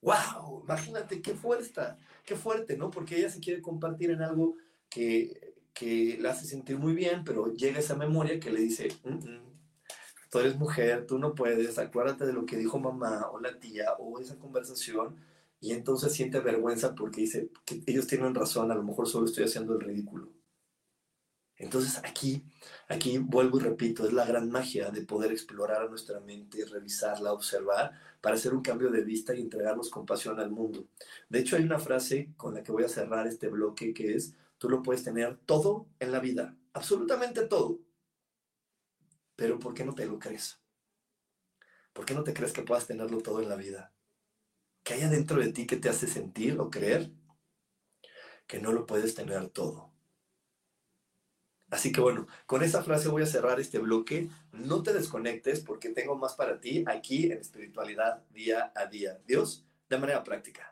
[0.00, 0.62] ¡Wow!
[0.64, 2.90] Imagínate qué fuerza, qué fuerte, ¿no?
[2.90, 4.56] Porque ella se quiere compartir en algo
[4.88, 9.51] que, que la hace sentir muy bien, pero llega esa memoria que le dice, mm
[10.32, 13.92] tú eres mujer, tú no puedes, acuérdate de lo que dijo mamá o la tía
[13.98, 15.16] o esa conversación,
[15.60, 19.44] y entonces siente vergüenza porque dice que ellos tienen razón, a lo mejor solo estoy
[19.44, 20.30] haciendo el ridículo.
[21.56, 22.42] Entonces aquí,
[22.88, 27.92] aquí vuelvo y repito, es la gran magia de poder explorar nuestra mente, revisarla, observar,
[28.22, 30.86] para hacer un cambio de vista y entregarnos compasión al mundo.
[31.28, 34.34] De hecho, hay una frase con la que voy a cerrar este bloque que es,
[34.56, 37.80] tú lo puedes tener todo en la vida, absolutamente todo,
[39.42, 40.60] pero ¿por qué no te lo crees?
[41.92, 43.92] ¿Por qué no te crees que puedas tenerlo todo en la vida?
[44.84, 47.10] ¿Qué hay dentro de ti que te hace sentir o creer
[48.46, 49.92] que no lo puedes tener todo?
[51.72, 54.30] Así que bueno, con esa frase voy a cerrar este bloque.
[54.52, 59.18] No te desconectes porque tengo más para ti aquí en espiritualidad día a día.
[59.26, 60.71] Dios, de manera práctica.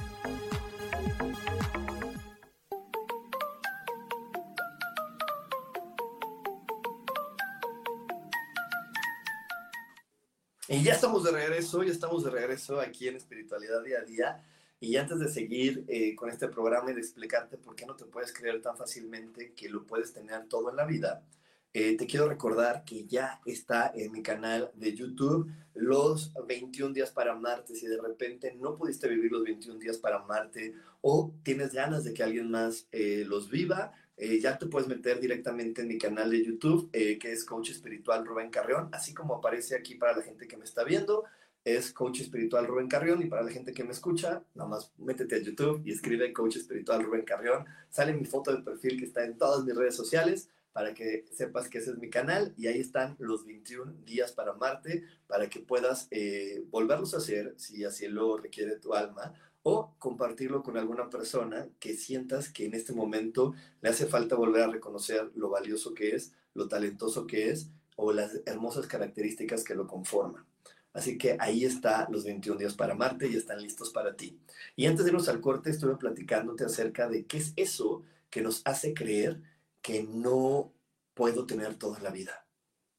[11.61, 14.43] Regreso, ya estamos de regreso aquí en Espiritualidad Día a Día.
[14.79, 18.05] Y antes de seguir eh, con este programa y de explicarte por qué no te
[18.05, 21.23] puedes creer tan fácilmente que lo puedes tener todo en la vida,
[21.71, 27.11] eh, te quiero recordar que ya está en mi canal de YouTube los 21 días
[27.11, 27.75] para Marte.
[27.75, 32.15] Si de repente no pudiste vivir los 21 días para Marte o tienes ganas de
[32.15, 33.93] que alguien más eh, los viva,
[34.23, 37.71] eh, ya te puedes meter directamente en mi canal de YouTube, eh, que es Coach
[37.71, 41.23] Espiritual Rubén Carrión, así como aparece aquí para la gente que me está viendo,
[41.63, 45.35] es Coach Espiritual Rubén Carrión, y para la gente que me escucha, nada más métete
[45.35, 49.23] a YouTube y escribe Coach Espiritual Rubén Carrión, sale mi foto de perfil que está
[49.23, 52.53] en todas mis redes sociales, para que sepas que ese es mi canal.
[52.57, 57.53] Y ahí están los 21 días para Marte para que puedas eh, volverlos a hacer
[57.57, 62.73] si así lo requiere tu alma o compartirlo con alguna persona que sientas que en
[62.73, 67.49] este momento le hace falta volver a reconocer lo valioso que es, lo talentoso que
[67.49, 70.45] es o las hermosas características que lo conforman.
[70.93, 74.39] Así que ahí está los 21 días para Marte y están listos para ti.
[74.75, 78.61] Y antes de irnos al corte, estuve platicándote acerca de qué es eso que nos
[78.65, 79.41] hace creer
[79.81, 80.73] que no
[81.13, 82.45] puedo tener toda la vida.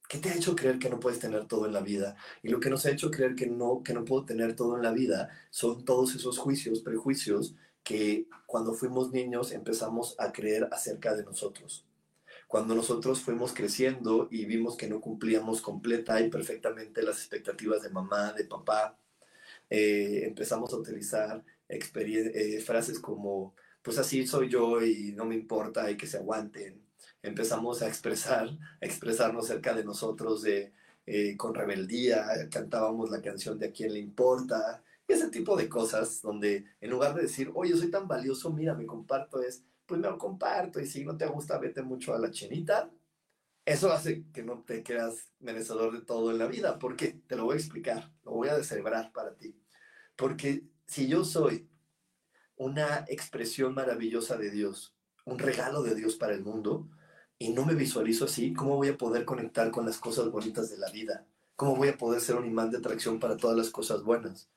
[0.09, 2.17] ¿Qué te ha hecho creer que no puedes tener todo en la vida?
[2.43, 4.83] Y lo que nos ha hecho creer que no, que no puedo tener todo en
[4.83, 11.15] la vida son todos esos juicios, prejuicios que cuando fuimos niños empezamos a creer acerca
[11.15, 11.87] de nosotros.
[12.53, 17.89] Cuando nosotros fuimos creciendo y vimos que no cumplíamos completa y perfectamente las expectativas de
[17.89, 18.99] mamá, de papá,
[19.71, 25.91] eh, empezamos a utilizar eh, frases como, pues así soy yo y no me importa
[25.91, 26.83] y que se aguanten
[27.23, 28.51] empezamos a expresar,
[28.83, 30.75] a expresarnos cerca de nosotros de,
[31.07, 36.21] eh, con rebeldía, cantábamos la canción de a quién le importa, ese tipo de cosas
[36.21, 40.17] donde en lugar de decir, oye, soy tan valioso, mira, me comparto, es, pues lo
[40.17, 42.91] comparto y si no te gusta, vete mucho a la chinita.
[43.63, 46.79] Eso hace que no te creas merecedor de todo en la vida.
[46.79, 47.21] ¿Por qué?
[47.27, 49.55] Te lo voy a explicar, lo voy a celebrar para ti.
[50.17, 51.69] Porque si yo soy
[52.57, 56.89] una expresión maravillosa de Dios, un regalo de Dios para el mundo,
[57.39, 60.79] y no me visualizo así, ¿cómo voy a poder conectar con las cosas bonitas de
[60.79, 61.27] la vida?
[61.55, 64.49] ¿Cómo voy a poder ser un imán de atracción para todas las cosas buenas?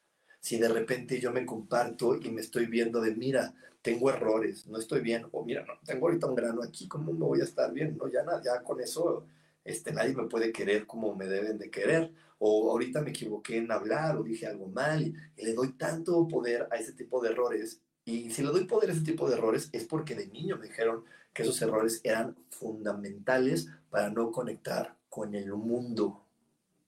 [0.45, 4.77] Si de repente yo me comparto y me estoy viendo de, mira, tengo errores, no
[4.77, 7.73] estoy bien, o mira, no, tengo ahorita un grano aquí, ¿cómo no voy a estar
[7.73, 7.97] bien?
[7.97, 9.25] No, ya, ya con eso
[9.63, 13.71] este, nadie me puede querer como me deben de querer, o ahorita me equivoqué en
[13.71, 17.31] hablar o dije algo mal y, y le doy tanto poder a ese tipo de
[17.31, 17.81] errores.
[18.05, 20.67] Y si le doy poder a ese tipo de errores es porque de niño me
[20.67, 21.05] dijeron,
[21.36, 26.23] que esos errores eran fundamentales para no conectar con el mundo.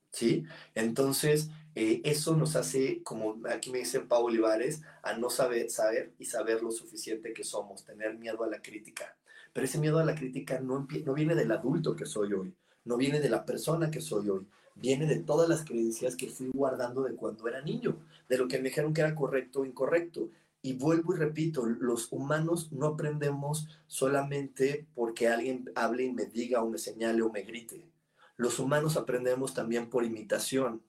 [0.09, 0.45] ¿Sí?
[0.73, 6.11] Entonces, eh, eso nos hace, como aquí me dice Pablo Olivares, a no saber, saber
[6.17, 9.15] y saber lo suficiente que somos, tener miedo a la crítica.
[9.53, 12.51] Pero ese miedo a la crítica no, no viene del adulto que soy hoy,
[12.83, 16.49] no viene de la persona que soy hoy, viene de todas las creencias que fui
[16.51, 20.31] guardando de cuando era niño, de lo que me dijeron que era correcto o incorrecto.
[20.63, 26.63] Y vuelvo y repito, los humanos no aprendemos solamente porque alguien hable y me diga
[26.63, 27.85] o me señale o me grite.
[28.35, 30.81] Los humanos aprendemos también por imitación.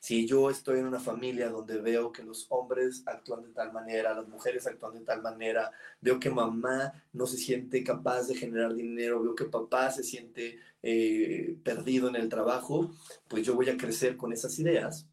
[0.00, 4.14] Si yo estoy en una familia donde veo que los hombres actúan de tal manera,
[4.14, 8.74] las mujeres actúan de tal manera, veo que mamá no se siente capaz de generar
[8.74, 12.90] dinero, veo que papá se siente eh, perdido en el trabajo,
[13.28, 15.06] pues yo voy a crecer con esas ideas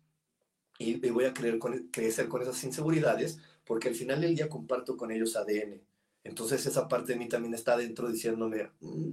[0.77, 5.35] y, voy a crecer con esas inseguridades porque al final del día comparto con ellos
[5.35, 5.81] ADN.
[6.23, 9.09] Entonces esa parte de mí también está dentro diciéndome, mm,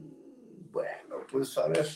[0.70, 1.86] bueno, pues a ver,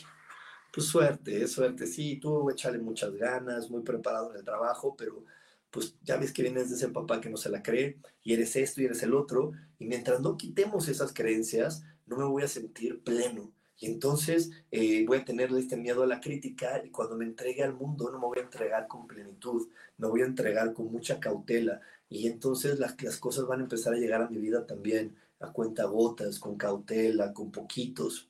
[0.75, 5.23] pues suerte, suerte, sí, tú échale muchas ganas, muy preparado en el trabajo, pero
[5.71, 8.57] pues ya ves que vienes de ese papá que no se la cree y eres
[8.57, 12.49] esto y eres el otro, y mientras no quitemos esas creencias, no me voy a
[12.49, 13.53] sentir pleno.
[13.77, 17.63] Y entonces eh, voy a tenerle este miedo a la crítica y cuando me entregue
[17.63, 21.21] al mundo no me voy a entregar con plenitud, me voy a entregar con mucha
[21.21, 25.15] cautela y entonces las, las cosas van a empezar a llegar a mi vida también
[25.39, 28.29] a cuenta gotas, con cautela, con poquitos.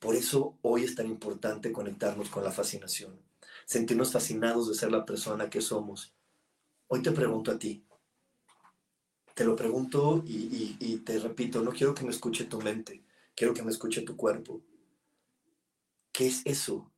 [0.00, 3.20] Por eso hoy es tan importante conectarnos con la fascinación,
[3.66, 6.14] sentirnos fascinados de ser la persona que somos.
[6.88, 7.84] Hoy te pregunto a ti,
[9.34, 13.04] te lo pregunto y, y te repito, no quiero que me escuche tu mente,
[13.36, 14.62] quiero que me escuche tu cuerpo.
[16.12, 16.90] ¿Qué es eso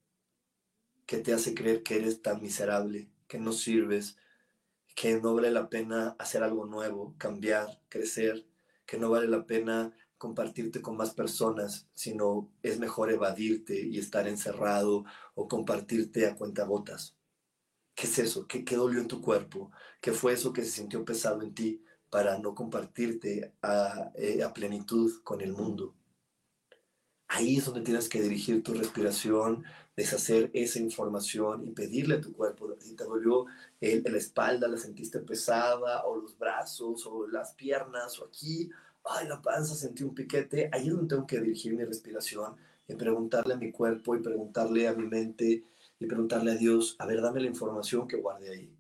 [1.05, 4.17] que te hace creer que eres tan miserable, que no sirves,
[4.95, 8.47] que no vale la pena hacer algo nuevo, cambiar, crecer,
[8.87, 9.93] que no vale la pena
[10.23, 15.05] compartirte con más personas, sino es mejor evadirte y estar encerrado
[15.35, 17.17] o compartirte a cuenta gotas.
[17.97, 18.47] ¿Qué es eso?
[18.47, 19.73] ¿Qué, ¿Qué dolió en tu cuerpo?
[20.01, 24.53] ¿Qué fue eso que se sintió pesado en ti para no compartirte a, eh, a
[24.53, 25.97] plenitud con el mundo?
[27.27, 29.65] Ahí es donde tienes que dirigir tu respiración,
[29.97, 33.47] deshacer esa información y pedirle a tu cuerpo, si te dolió
[33.81, 38.71] el, la espalda, la sentiste pesada, o los brazos, o las piernas, o aquí,
[39.05, 42.57] ay, la panza, sentí un piquete, ahí es donde tengo que dirigir mi respiración
[42.89, 45.65] y preguntarle a mi cuerpo y preguntarle a mi mente
[45.99, 48.77] y preguntarle a Dios, a ver, dame la información que guarde ahí.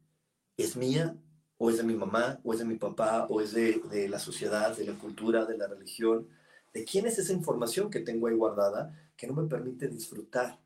[0.56, 1.16] ¿Es mía?
[1.58, 2.40] ¿O es de mi mamá?
[2.44, 3.26] ¿O es de mi papá?
[3.30, 6.28] ¿O es de, de la sociedad, de la cultura, de la religión?
[6.72, 10.58] ¿De quién es esa información que tengo ahí guardada que no me permite disfrutar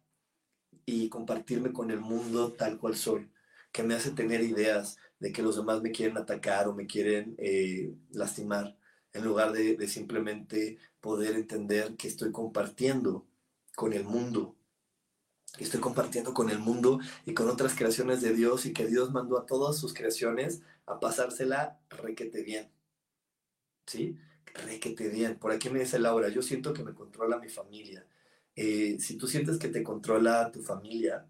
[0.87, 3.31] y compartirme con el mundo tal cual soy?
[3.73, 7.35] Que me hace tener ideas de que los demás me quieren atacar o me quieren
[7.39, 8.77] eh, lastimar,
[9.17, 13.27] en lugar de, simplemente poder entender que estoy compartiendo
[13.75, 14.57] con el mundo
[15.57, 19.13] que estoy compartiendo con el mundo y con otras creaciones de Dios y que Dios
[19.13, 22.71] mandó a todas sus creaciones a pasársela requete bien.
[23.87, 24.19] ¿Sí?
[24.67, 25.39] Requete bien.
[25.39, 28.07] Por aquí me dice Laura, yo siento que me controla mi familia.
[28.55, 31.27] Eh, si tú sientes que te controla tu familia,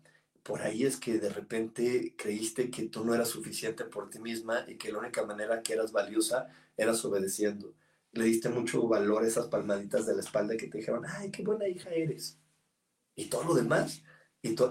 [0.46, 4.64] por ahí es que de repente creíste que tú no eras suficiente por ti misma
[4.68, 7.74] y que la única manera que eras valiosa eras obedeciendo.
[8.12, 11.42] Le diste mucho valor a esas palmaditas de la espalda que te dijeron, ay, qué
[11.42, 12.38] buena hija eres.
[13.14, 14.02] Y todo lo demás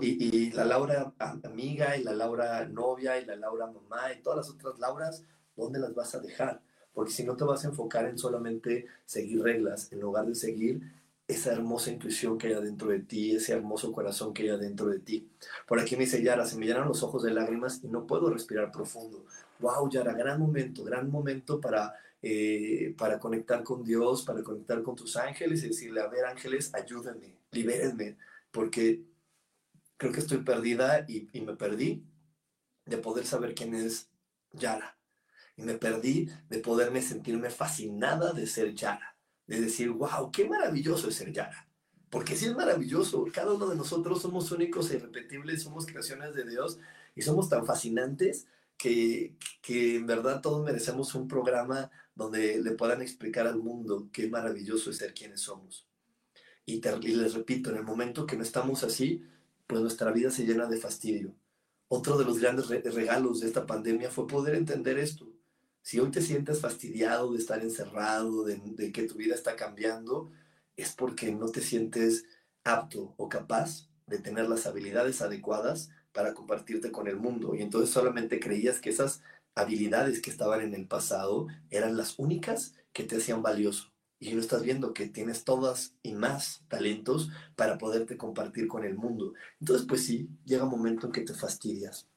[0.01, 1.13] y, la Laura
[1.43, 5.23] amiga, y la Laura novia, y la Laura mamá, y todas las otras Lauras,
[5.55, 6.61] ¿dónde las vas a dejar?
[6.93, 10.81] Porque si no te vas a enfocar en solamente seguir reglas, en lugar de seguir
[11.27, 14.99] esa hermosa intuición que hay adentro de ti, ese hermoso corazón que hay adentro de
[14.99, 15.27] ti.
[15.67, 18.29] Por aquí me dice Yara, se me llenan los ojos de lágrimas y no puedo
[18.29, 19.25] respirar profundo.
[19.59, 24.95] Wow, Yara, gran momento, gran momento para, eh, para conectar con Dios, para conectar con
[24.95, 28.17] tus ángeles y decirle, a ver ángeles, ayúdenme, libérenme,
[28.51, 29.03] porque
[29.97, 32.03] creo que estoy perdida y, me perdí
[32.85, 34.09] de poder saber quién es
[34.51, 34.97] Yara.
[35.57, 39.14] Y me perdí de poderme sentirme fascinada de ser Yara.
[39.47, 41.67] De decir, wow, qué maravilloso es ser Yara.
[42.09, 43.25] Porque sí es maravilloso.
[43.33, 46.79] Cada uno de nosotros somos únicos e irrepetibles, somos creaciones de Dios
[47.15, 53.01] y somos tan fascinantes que, que en verdad todos merecemos un programa donde le puedan
[53.01, 55.87] explicar al mundo qué maravilloso es ser quienes somos.
[56.65, 59.23] Y, y les repito, en el momento que no estamos así,
[59.67, 61.35] pues nuestra vida se llena de fastidio.
[61.87, 65.27] Otro de los grandes regalos de esta pandemia fue poder entender esto.
[65.85, 70.31] Si hoy te sientes fastidiado de estar encerrado, de, que tu vida está cambiando,
[70.75, 72.25] es porque no te sientes
[72.63, 77.53] apto o capaz de tener las habilidades adecuadas para compartirte con el mundo.
[77.53, 79.21] Y entonces solamente creías que esas
[79.53, 84.41] habilidades que estaban en el pasado eran las únicas que te hacían valioso y no
[84.41, 89.35] estás viendo que tienes todas y más talentos para poderte compartir con el mundo.
[89.59, 92.09] Entonces, pues sí, llega un momento en que te fastidias.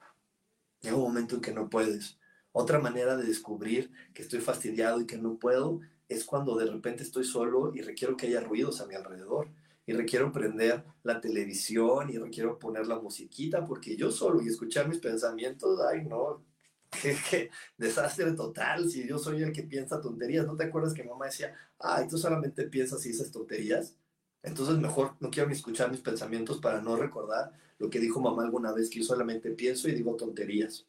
[0.81, 2.18] Llega un momento en que no puedes.
[2.53, 7.03] Otra manera de descubrir que estoy fastidiado y que no puedo es cuando de repente
[7.03, 9.49] estoy solo y requiero que haya ruidos a mi alrededor.
[9.87, 14.87] Y requiero prender la televisión y requiero poner la musiquita porque yo solo y escuchar
[14.87, 16.45] mis pensamientos, ay no,
[17.31, 21.27] que, desastre total, si yo soy el que piensa tonterías, ¿no te acuerdas que mamá
[21.27, 23.95] decía, ay, tú solamente piensas y dices tonterías?
[24.43, 28.43] Entonces mejor no quiero ni escuchar mis pensamientos para no recordar lo que dijo mamá
[28.43, 30.87] alguna vez, que yo solamente pienso y digo tonterías.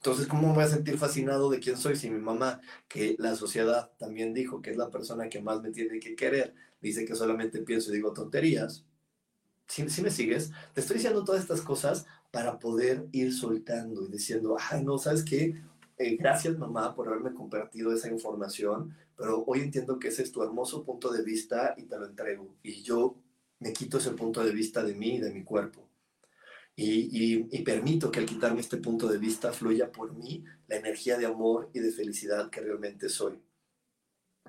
[0.00, 3.36] Entonces, ¿cómo me voy a sentir fascinado de quién soy si mi mamá, que la
[3.36, 7.14] sociedad también dijo que es la persona que más me tiene que querer, dice que
[7.14, 8.86] solamente pienso y digo tonterías?
[9.68, 14.08] Si, si me sigues, te estoy diciendo todas estas cosas para poder ir soltando y
[14.10, 15.60] diciendo, ay, no, ¿sabes qué?
[15.98, 20.42] Eh, gracias mamá por haberme compartido esa información, pero hoy entiendo que ese es tu
[20.42, 22.48] hermoso punto de vista y te lo entrego.
[22.62, 23.16] Y yo
[23.58, 25.89] me quito ese punto de vista de mí y de mi cuerpo.
[26.82, 31.26] Y, permito que al quitarme este punto de vista fluya por mí la energía de
[31.26, 33.38] amor y de felicidad que realmente soy.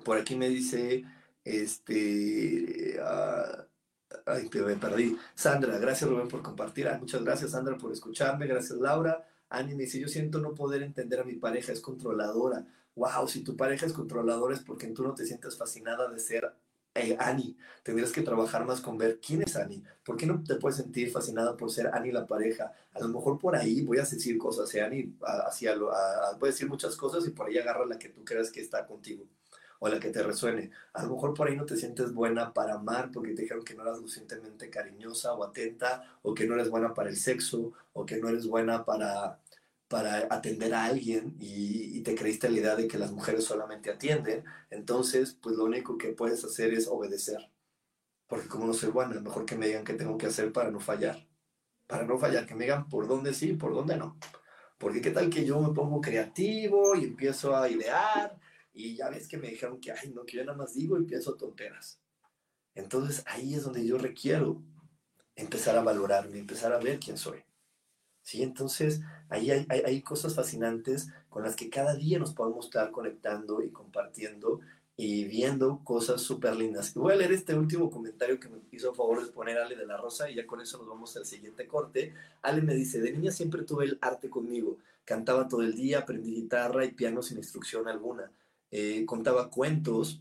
[0.02, 1.04] Por aquí me dice,
[1.44, 3.62] este, uh,
[4.26, 5.16] Ay, me perdí.
[5.34, 6.88] Sandra, gracias Rubén por compartir.
[6.98, 8.46] muchas gracias Sandra por escucharme.
[8.46, 9.26] Gracias Laura.
[9.48, 12.66] Ani me dice, yo siento no poder entender a mi pareja, es controladora.
[12.94, 16.50] Wow, si tu pareja es controladora es porque tú no te sientes fascinada de ser
[16.94, 17.56] eh, Ani.
[17.82, 19.82] Tendrías que trabajar más con ver quién es Ani.
[20.04, 22.72] ¿Por qué no te puedes sentir fascinada por ser Ani la pareja?
[22.92, 25.16] A lo mejor por ahí voy a decir cosas, ¿eh, Ani?
[25.46, 25.86] Hacia lo,
[26.38, 28.86] voy a decir muchas cosas y por ahí agarra la que tú creas que está
[28.86, 29.24] contigo
[29.80, 30.70] o la que te resuene.
[30.92, 33.74] A lo mejor por ahí no te sientes buena para amar porque te dijeron que
[33.74, 38.06] no eras suficientemente cariñosa o atenta, o que no eres buena para el sexo, o
[38.06, 39.40] que no eres buena para,
[39.92, 44.44] para atender a alguien y, te creíste la idea de que las mujeres solamente atienden.
[44.70, 47.52] Entonces, pues lo único que puedes hacer es obedecer.
[48.26, 50.80] Porque como no soy buena, mejor que me digan qué tengo que hacer para no
[50.80, 51.28] fallar
[51.92, 54.16] para no fallar, que me digan por dónde sí, por dónde no.
[54.78, 58.34] Porque qué tal que yo me pongo creativo y empiezo a idear
[58.72, 61.04] y ya ves que me dijeron que, ay, no, que yo nada más digo y
[61.04, 62.00] pienso tonteras.
[62.74, 64.62] Entonces ahí es donde yo requiero
[65.36, 67.44] empezar a valorarme, empezar a ver quién soy.
[68.22, 68.42] ¿Sí?
[68.42, 69.02] Entonces
[69.32, 73.62] ahí hay, hay, hay cosas fascinantes con las que cada día nos podemos estar conectando
[73.62, 74.60] y compartiendo
[74.96, 76.94] y viendo cosas súper lindas.
[76.94, 79.96] voy a leer este último comentario que me hizo favor de poner Ale de la
[79.96, 82.14] Rosa y ya con eso nos vamos al siguiente corte.
[82.42, 84.78] Ale me dice, de niña siempre tuve el arte conmigo.
[85.04, 88.30] Cantaba todo el día, aprendí guitarra y piano sin instrucción alguna.
[88.70, 90.20] Eh, contaba cuentos.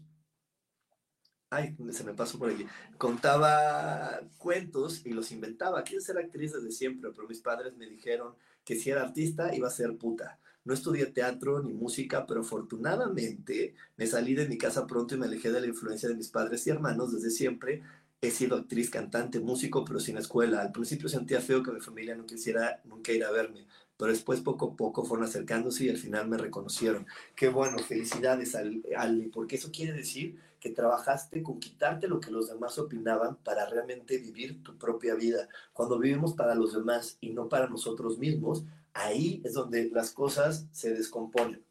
[1.50, 2.66] Ay, se me pasó por aquí.
[2.98, 5.84] Contaba cuentos y los inventaba.
[5.84, 8.34] Quise ser actriz desde siempre, pero mis padres me dijeron
[8.64, 10.40] que si era artista iba a ser puta.
[10.64, 15.26] No estudié teatro ni música, pero afortunadamente me salí de mi casa pronto y me
[15.26, 17.82] alejé de la influencia de mis padres y hermanos desde siempre.
[18.22, 20.62] He sido actriz, cantante, músico, pero sin escuela.
[20.62, 23.66] Al principio sentía feo que mi familia no quisiera nunca ir a verme,
[23.98, 27.08] pero después poco a poco fueron acercándose y al final me reconocieron.
[27.36, 32.48] Qué bueno, felicidades, Ali, porque eso quiere decir que trabajaste con quitarte lo que los
[32.48, 35.50] demás opinaban para realmente vivir tu propia vida.
[35.74, 40.68] Cuando vivimos para los demás y no para nosotros mismos, ahí es donde las cosas
[40.72, 41.66] se descomponen.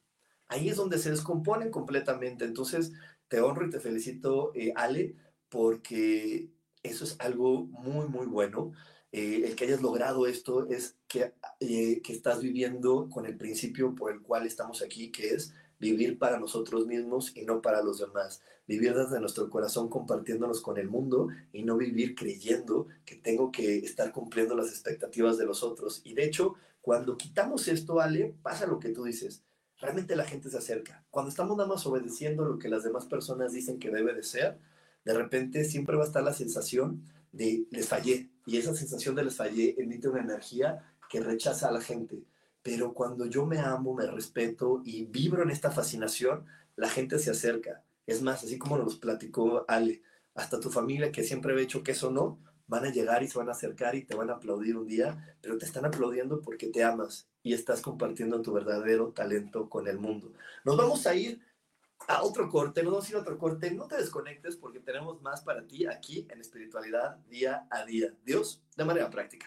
[0.49, 2.45] Ahí es donde se descomponen completamente.
[2.45, 2.93] Entonces,
[3.29, 5.15] te honro y te felicito, eh, Ale,
[5.49, 6.51] porque
[6.83, 8.73] eso es algo muy, muy bueno.
[9.13, 13.95] Eh, el que hayas logrado esto es que, eh, que estás viviendo con el principio
[13.95, 17.99] por el cual estamos aquí, que es vivir para nosotros mismos y no para los
[17.99, 18.43] demás.
[18.69, 23.79] Vivir desde nuestro corazón compartiéndonos con el mundo y no vivir creyendo que tengo que
[23.79, 26.03] estar cumpliendo las expectativas de los otros.
[26.05, 29.43] Y de hecho, cuando quitamos esto, Ale, pasa lo que tú dices.
[29.81, 31.05] Realmente la gente se acerca.
[31.11, 34.59] Cuando estamos nada más obedeciendo lo que las demás personas dicen que debe de ser,
[35.05, 37.03] de repente siempre va a estar la sensación
[37.33, 38.29] de les fallé.
[38.45, 42.23] Y esa sensación de les fallé emite una energía que rechaza a la gente.
[42.63, 46.47] Pero cuando yo me amo, me respeto y vibro en esta fascinación,
[46.77, 47.83] la gente se acerca.
[48.07, 50.03] Es más, así como nos platicó Ale,
[50.35, 53.39] hasta tu familia que siempre había hecho que eso no, van a llegar y se
[53.39, 56.69] van a acercar y te van a aplaudir un día, pero te están aplaudiendo porque
[56.69, 60.33] te amas y estás compartiendo tu verdadero talento con el mundo.
[60.65, 61.41] Nos vamos a ir
[62.07, 63.71] a otro corte, nos vamos a ir a otro corte.
[63.73, 68.15] No te desconectes porque tenemos más para ti aquí en espiritualidad día a día.
[68.25, 69.47] Dios, de manera práctica.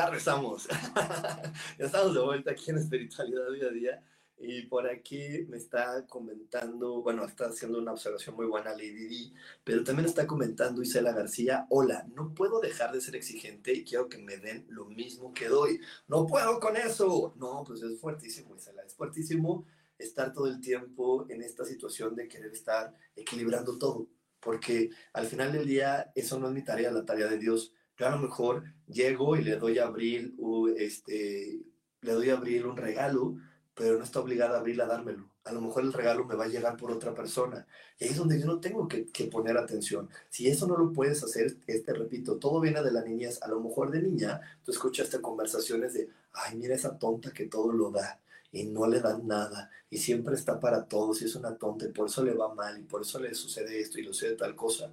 [0.00, 0.66] Ya rezamos.
[1.78, 4.04] ya estamos de vuelta aquí en Espiritualidad Día a Día.
[4.42, 9.32] Y por aquí me está comentando, bueno, está haciendo una observación muy buena Lady D,
[9.62, 14.08] pero también está comentando Isela García, hola, no puedo dejar de ser exigente y quiero
[14.08, 15.78] que me den lo mismo que doy.
[16.08, 17.34] No puedo con eso.
[17.36, 19.66] No, pues es fuertísimo, Isela, es fuertísimo
[19.98, 24.08] estar todo el tiempo en esta situación de querer estar equilibrando todo,
[24.40, 28.06] porque al final del día eso no es mi tarea, la tarea de Dios yo
[28.06, 30.34] a lo mejor llego y le doy a Abril,
[30.78, 31.60] este,
[32.00, 33.36] le doy a Abril un regalo,
[33.74, 35.28] pero no está obligada a abrirla a dármelo.
[35.44, 37.66] A lo mejor el regalo me va a llegar por otra persona.
[37.98, 40.08] Y ahí es donde yo no tengo que, que poner atención.
[40.30, 43.42] Si eso no lo puedes hacer, este, repito, todo viene de la niñez.
[43.42, 47.70] A lo mejor de niña, tú escuchaste conversaciones de, ay, mira esa tonta que todo
[47.70, 48.18] lo da
[48.50, 51.92] y no le dan nada y siempre está para todos y es una tonta y
[51.92, 54.56] por eso le va mal y por eso le sucede esto y le sucede tal
[54.56, 54.90] cosa.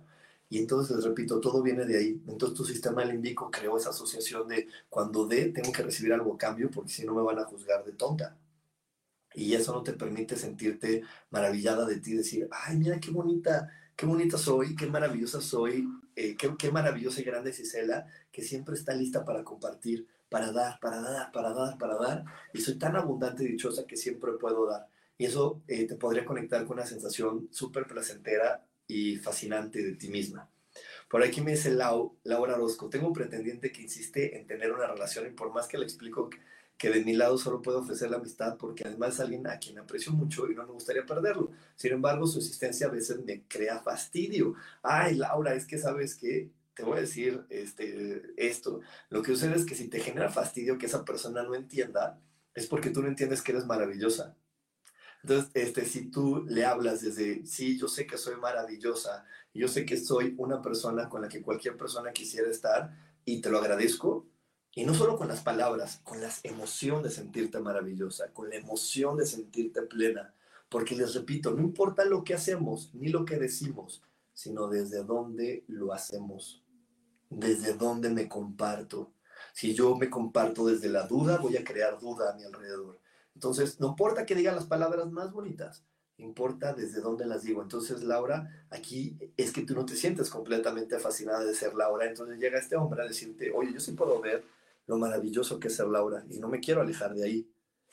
[0.49, 2.21] Y entonces les repito, todo viene de ahí.
[2.27, 6.71] Entonces tu sistema límbico creó esa asociación de cuando dé, tengo que recibir algo cambio
[6.71, 8.37] porque si no me van a juzgar de tonta.
[9.33, 14.05] Y eso no te permite sentirte maravillada de ti, decir, ay, mira qué bonita, qué
[14.05, 18.75] bonita soy, qué maravillosa soy, eh, qué, qué maravillosa y grande es Isela, que siempre
[18.75, 22.25] está lista para compartir, para dar, para dar, para dar, para dar.
[22.53, 24.87] Y soy tan abundante y dichosa que siempre puedo dar.
[25.17, 30.09] Y eso eh, te podría conectar con una sensación súper placentera y fascinante de ti
[30.09, 30.49] misma.
[31.09, 34.87] Por aquí me dice Lau, Laura Orozco, tengo un pretendiente que insiste en tener una
[34.87, 36.29] relación y por más que le explico
[36.77, 39.79] que de mi lado solo puedo ofrecer la amistad porque además es alguien a quien
[39.79, 41.51] aprecio mucho y no me gustaría perderlo.
[41.75, 44.53] Sin embargo, su existencia a veces me crea fastidio.
[44.83, 48.81] Ay, Laura, es que sabes que te voy a decir este, esto.
[49.09, 52.19] Lo que sucede es que si te genera fastidio que esa persona no entienda,
[52.53, 54.35] es porque tú no entiendes que eres maravillosa.
[55.27, 59.85] Entonces, este, si tú le hablas desde, sí, yo sé que soy maravillosa, yo sé
[59.85, 64.25] que soy una persona con la que cualquier persona quisiera estar y te lo agradezco,
[64.73, 69.17] y no solo con las palabras, con la emoción de sentirte maravillosa, con la emoción
[69.17, 70.33] de sentirte plena.
[70.69, 74.01] Porque les repito, no importa lo que hacemos ni lo que decimos,
[74.33, 76.63] sino desde dónde lo hacemos,
[77.29, 79.11] desde dónde me comparto.
[79.51, 82.96] Si yo me comparto desde la duda, voy a crear duda a mi alrededor.
[83.37, 85.85] Entonces, no importa que diga las palabras más bonitas,
[86.17, 87.61] importa desde dónde las digo.
[87.61, 92.07] Entonces, Laura, aquí es que tú no te sientes completamente fascinada de ser Laura.
[92.07, 94.43] Entonces llega este hombre a decirte, oye, yo sí puedo ver
[94.87, 97.47] lo maravilloso que es ser Laura y no me quiero alejar de ahí.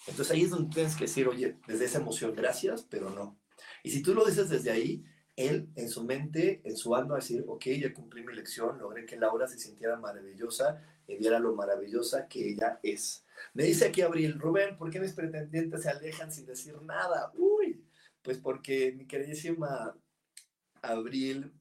[0.07, 3.37] Entonces ahí es donde tienes que decir, oye, desde esa emoción, gracias, pero no.
[3.83, 5.05] Y si tú lo dices desde ahí,
[5.37, 8.79] él en su mente, en su alma, va a decir, ok, ya cumplí mi lección,
[8.79, 13.24] logré que Laura se sintiera maravillosa y viera lo maravillosa que ella es.
[13.53, 17.33] Me dice aquí Abril, Rubén, ¿por qué mis pretendientes se alejan sin decir nada?
[17.35, 17.85] Uy,
[18.23, 19.97] pues porque mi queridísima
[20.83, 21.53] Abril,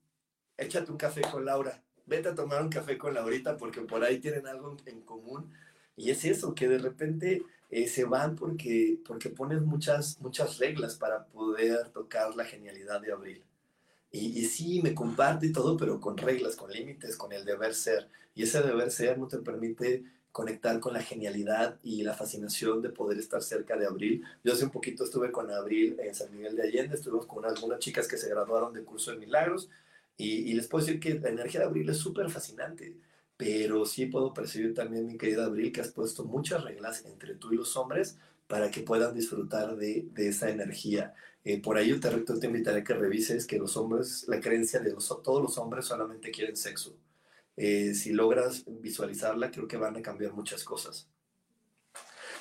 [0.58, 4.20] échate un café con Laura vete a tomar un café con Laurita porque por ahí
[4.20, 5.52] tienen algo en común.
[5.96, 10.96] Y es eso, que de repente eh, se van porque, porque pones muchas, muchas reglas
[10.96, 13.44] para poder tocar la genialidad de Abril.
[14.12, 17.74] Y, y, sí, me comparte y todo, pero con reglas, con límites, con el deber
[17.74, 18.10] ser.
[18.36, 20.04] Y ese deber ser no te permite
[20.34, 24.24] conectar con la genialidad y la fascinación de poder estar cerca de Abril.
[24.44, 27.80] Yo hace un poquito estuve con Abril en San Miguel de Allende, estuvimos con algunas
[27.80, 29.70] chicas que se graduaron del curso de milagros
[30.18, 32.98] y, les puedo decir que la energía de Abril es súper fascinante,
[33.38, 37.54] pero sí puedo percibir también, mi querida Abril, que has puesto muchas reglas entre tú
[37.54, 38.18] y los hombres
[38.48, 41.14] para que puedan disfrutar de, de esa energía.
[41.44, 44.94] Eh, por yo te, te invitaré a que revises que los hombres, la creencia de
[44.94, 46.96] los, todos los hombres solamente quieren sexo.
[47.56, 51.08] Eh, si logras visualizarla, creo que van a cambiar muchas cosas.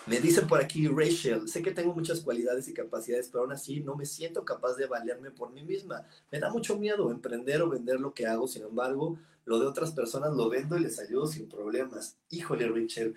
[0.06, 3.80] Me dice por aquí Rachel, sé que tengo muchas cualidades y capacidades, pero aún así
[3.80, 6.04] no me siento capaz de valerme por mí misma.
[6.30, 9.92] Me da mucho miedo emprender o vender lo que hago, sin embargo, lo de otras
[9.92, 12.16] personas lo vendo y les ayudo sin problemas.
[12.30, 13.14] Híjole, Rachel,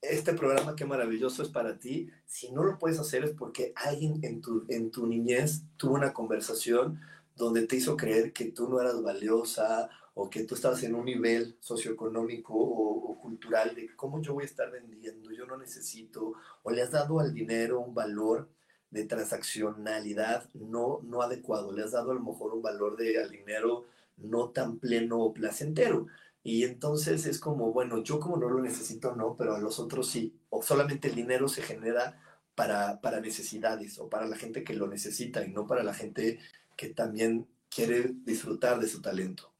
[0.00, 2.08] este programa qué maravilloso es para ti.
[2.24, 6.12] Si no lo puedes hacer es porque alguien en tu, en tu niñez tuvo una
[6.12, 7.00] conversación
[7.34, 11.04] donde te hizo creer que tú no eras valiosa o que tú estabas en un
[11.04, 16.34] nivel socioeconómico o, cultural de cómo yo voy a estar vendiendo, yo no necesito,
[16.64, 18.50] o le has dado al dinero un valor
[18.90, 23.30] de transaccionalidad no, no adecuado, le has dado a lo mejor un valor de al
[23.30, 23.86] dinero
[24.16, 26.08] no tan pleno o placentero.
[26.42, 30.08] Y entonces es como, bueno, yo como no lo necesito, no, pero a los otros
[30.08, 30.36] sí.
[30.50, 32.20] O solamente el dinero se genera
[32.54, 36.40] para, para necesidades o para la gente que lo necesita y no para la gente
[36.76, 39.51] que también quiere disfrutar de su talento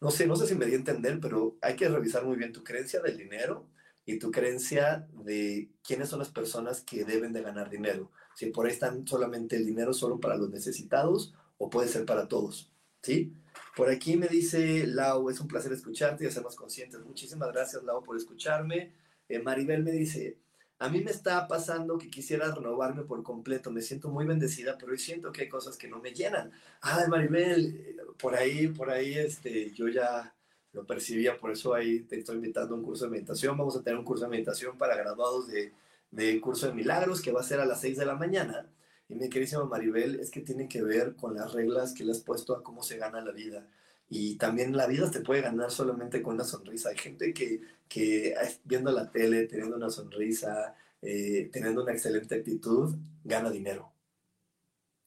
[0.00, 2.52] no sé, no sé si me di a entender, pero hay que revisar muy bien
[2.52, 3.68] tu creencia del dinero
[4.06, 8.10] y tu creencia de quiénes son las personas que deben de ganar dinero.
[8.34, 12.28] Si por ahí están solamente el dinero solo para los necesitados o puede ser para
[12.28, 12.72] todos,
[13.02, 13.34] ¿sí?
[13.76, 17.00] Por aquí me dice Lau, es un placer escucharte y hacernos conscientes.
[17.00, 18.94] Muchísimas gracias, Lau, por escucharme.
[19.28, 20.38] Eh, Maribel me dice,
[20.78, 24.92] a mí me está pasando que quisiera renovarme por completo, me siento muy bendecida, pero
[24.92, 26.50] hoy siento que hay cosas que no me llenan.
[26.80, 30.34] Ay, Maribel, por ahí, por ahí, este, yo ya
[30.72, 33.56] lo percibía, por eso ahí te estoy invitando a un curso de meditación.
[33.56, 37.40] Vamos a tener un curso de meditación para graduados de, curso de milagros que va
[37.40, 38.70] a ser a las 6 de la mañana.
[39.08, 42.20] Y mi queridísima Maribel, es que tiene que ver con las reglas que le has
[42.20, 43.66] puesto a cómo se gana la vida.
[44.08, 46.90] Y también la vida te puede ganar solamente con una sonrisa.
[46.90, 52.94] Hay gente que, que viendo la tele, teniendo una sonrisa, eh, teniendo una excelente actitud,
[53.24, 53.89] gana dinero.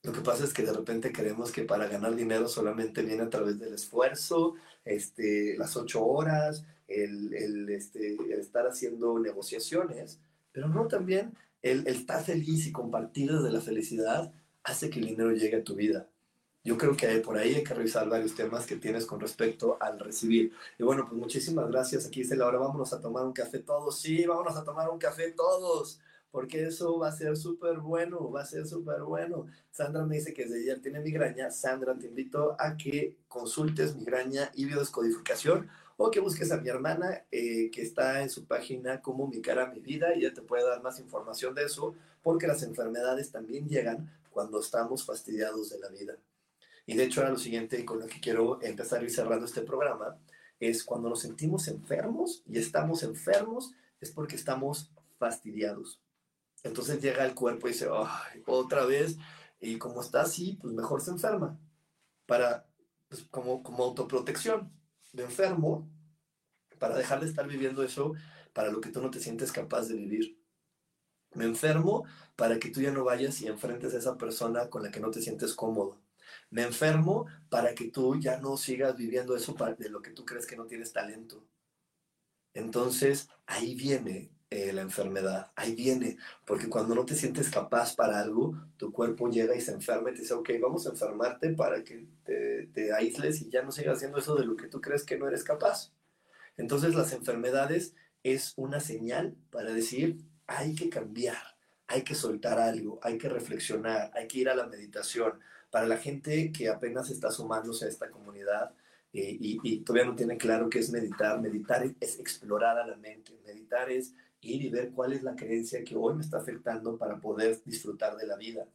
[0.04, 3.30] Lo que pasa es que de repente creemos que para ganar dinero solamente viene a
[3.30, 10.20] través del esfuerzo, este, las ocho horas, el, el, este, estar haciendo negociaciones,
[10.52, 14.34] pero no también el, el, estar feliz y compartir desde la felicidad
[14.64, 16.10] hace que el dinero llegue a tu vida.
[16.66, 20.00] Yo creo que por ahí hay que revisar varios temas que tienes con respecto al
[20.00, 20.52] recibir.
[20.78, 22.06] Y bueno, pues muchísimas gracias.
[22.06, 24.00] Aquí dice Laura, vámonos a tomar un café todos.
[24.00, 26.00] Sí, vámonos a tomar un café todos
[26.34, 29.46] porque eso va a ser súper bueno, va a ser súper bueno.
[29.70, 31.52] Sandra me dice que desde ayer tiene migraña.
[31.52, 37.24] Sandra, te invito a que consultes migraña y biodescodificación o que busques a mi hermana
[37.30, 40.68] eh, que está en su página como Mi Cara, Mi Vida y ella te puede
[40.68, 45.90] dar más información de eso, porque las enfermedades también llegan cuando estamos fastidiados de la
[45.90, 46.18] vida.
[46.88, 50.18] Y de hecho ahora lo siguiente con lo que quiero empezar ir cerrando este programa
[50.60, 56.03] es cuando nos sentimos enfermos y estamos enfermos es porque estamos fastidiados.
[56.64, 57.88] Entonces llega el cuerpo y dice,
[58.46, 59.18] otra vez,
[59.60, 61.60] y como está así, pues mejor se enferma,
[62.26, 62.68] para,
[63.10, 64.72] pues como, como autoprotección.
[65.14, 65.90] de enfermo
[66.80, 68.14] para dejar de estar viviendo eso
[68.52, 70.38] para lo que tú no te sientes capaz de vivir.
[71.34, 72.06] Me enfermo
[72.36, 75.10] para que tú ya no vayas y enfrentes a esa persona con la que no
[75.10, 76.02] te sientes cómodo.
[76.50, 80.46] Me enfermo para que tú ya no sigas viviendo eso de lo que tú crees
[80.46, 81.48] que no tienes talento.
[82.54, 85.52] Entonces, ahí viene eh, la enfermedad.
[85.56, 89.72] Ahí viene, porque cuando no te sientes capaz para algo, tu cuerpo llega y se
[89.72, 93.64] enferma y te dice, ok, vamos a enfermarte para que te, te aísles y ya
[93.64, 95.92] no sigas haciendo eso de lo que tú crees que no eres capaz.
[96.56, 103.00] Entonces las enfermedades es una señal para decir, hay que cambiar, hay que soltar algo,
[103.02, 105.34] hay que reflexionar, hay que ir a la meditación.
[105.72, 108.72] Para la gente que apenas está sumándose a esta comunidad,
[109.14, 111.40] eh, y, y, todavía no tiene claro qué es meditar.
[111.40, 113.40] Meditar es, explorar a la mente.
[113.46, 117.20] Meditar es ir y ver cuál es la creencia que hoy me está afectando para
[117.20, 118.66] poder disfrutar de la vida.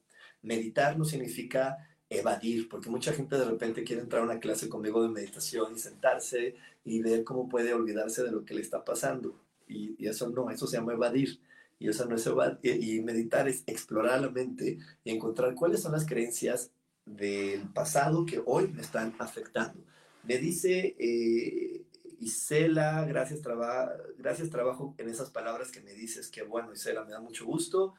[0.42, 1.78] Meditar no significa
[2.10, 5.78] evadir, porque mucha gente de repente quiere entrar a una clase conmigo de meditación y
[5.78, 9.38] sentarse y ver cómo puede olvidarse de lo que le está pasando.
[9.66, 11.38] Y, eso no, eso se llama evadir.
[11.78, 12.82] Y eso no es evadir.
[12.82, 16.70] Y meditar es explorar la mente y encontrar cuáles son las creencias
[17.04, 19.80] del pasado que hoy me están afectando.
[20.24, 21.82] Me dice eh,
[22.18, 26.28] Isela, gracias, traba, gracias trabajo en esas palabras que me dices.
[26.30, 27.94] Que bueno, Isela, me da mucho gusto.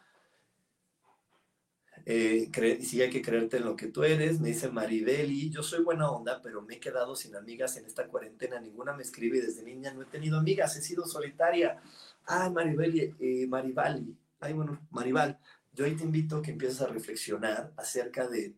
[2.05, 2.49] Eh,
[2.81, 4.39] sí hay que creerte en lo que tú eres.
[4.39, 8.07] Me dice Maribeli, yo soy buena onda, pero me he quedado sin amigas en esta
[8.07, 8.59] cuarentena.
[8.59, 11.81] Ninguna me escribe y desde niña no he tenido amigas, he sido solitaria.
[12.25, 15.39] Ay, Maribeli, eh, Maribali, ay, bueno, Maribal,
[15.73, 18.55] yo ahí te invito a que empieces a reflexionar acerca de,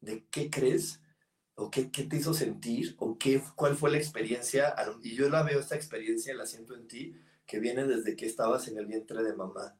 [0.00, 1.00] de qué crees
[1.56, 4.74] o qué, qué, te hizo sentir o qué, cuál fue la experiencia.
[5.02, 7.14] Y yo la veo, esta experiencia la siento en ti,
[7.46, 9.74] que viene desde que estabas en el vientre de mamá.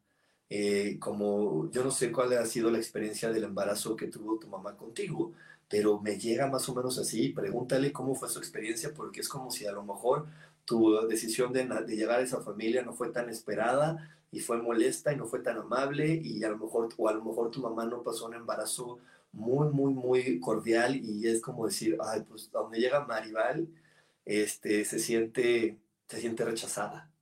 [0.48, 4.48] Eh, como yo no sé cuál ha sido la experiencia del embarazo que tuvo tu
[4.48, 5.32] mamá contigo,
[5.68, 7.30] pero me llega más o menos así.
[7.30, 10.26] Pregúntale cómo fue su experiencia, porque es como si a lo mejor
[10.64, 15.12] tu decisión de, de llegar a esa familia no fue tan esperada y fue molesta
[15.12, 17.84] y no fue tan amable y a lo mejor o a lo mejor tu mamá
[17.84, 18.98] no pasó un embarazo
[19.36, 23.68] muy, muy, muy cordial y es como decir, ay, pues donde llega Maribal,
[24.24, 25.78] este, se siente,
[26.08, 27.12] se siente rechazada.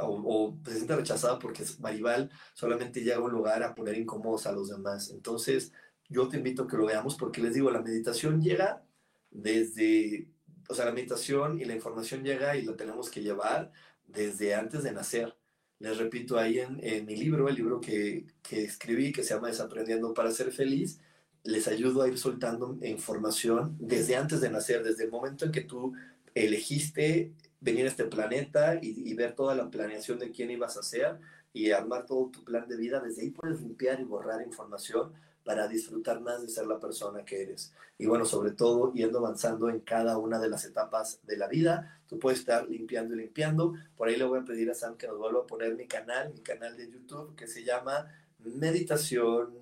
[0.00, 4.46] O, o, se siente rechazada porque Maribal solamente llega a un lugar a poner incómodos
[4.46, 5.10] a los demás.
[5.10, 5.72] Entonces,
[6.08, 8.84] yo te invito a que lo veamos porque les digo, la meditación llega
[9.30, 10.28] desde,
[10.68, 13.70] o sea, la meditación y la información llega y la tenemos que llevar
[14.08, 15.36] desde antes de nacer.
[15.78, 19.48] Les repito, ahí en, en mi libro, el libro que, que escribí, que se llama
[19.48, 21.00] Desaprendiendo para ser feliz,
[21.44, 25.60] les ayudo a ir soltando información desde antes de nacer, desde el momento en que
[25.60, 25.92] tú
[26.34, 31.18] elegiste venir a este planeta y, ver toda la planeación de quién ibas a ser
[31.52, 35.12] y armar todo tu plan de vida, desde ahí puedes limpiar y borrar información
[35.44, 37.72] para disfrutar más de ser la persona que eres.
[37.98, 42.00] Y bueno, sobre todo yendo avanzando en cada una de las etapas de la vida,
[42.06, 43.74] tú puedes estar limpiando y limpiando.
[43.96, 46.32] Por ahí le voy a pedir a Sam que nos vuelva a poner mi canal,
[46.32, 48.06] mi canal de YouTube, que se llama
[48.38, 49.54] Meditación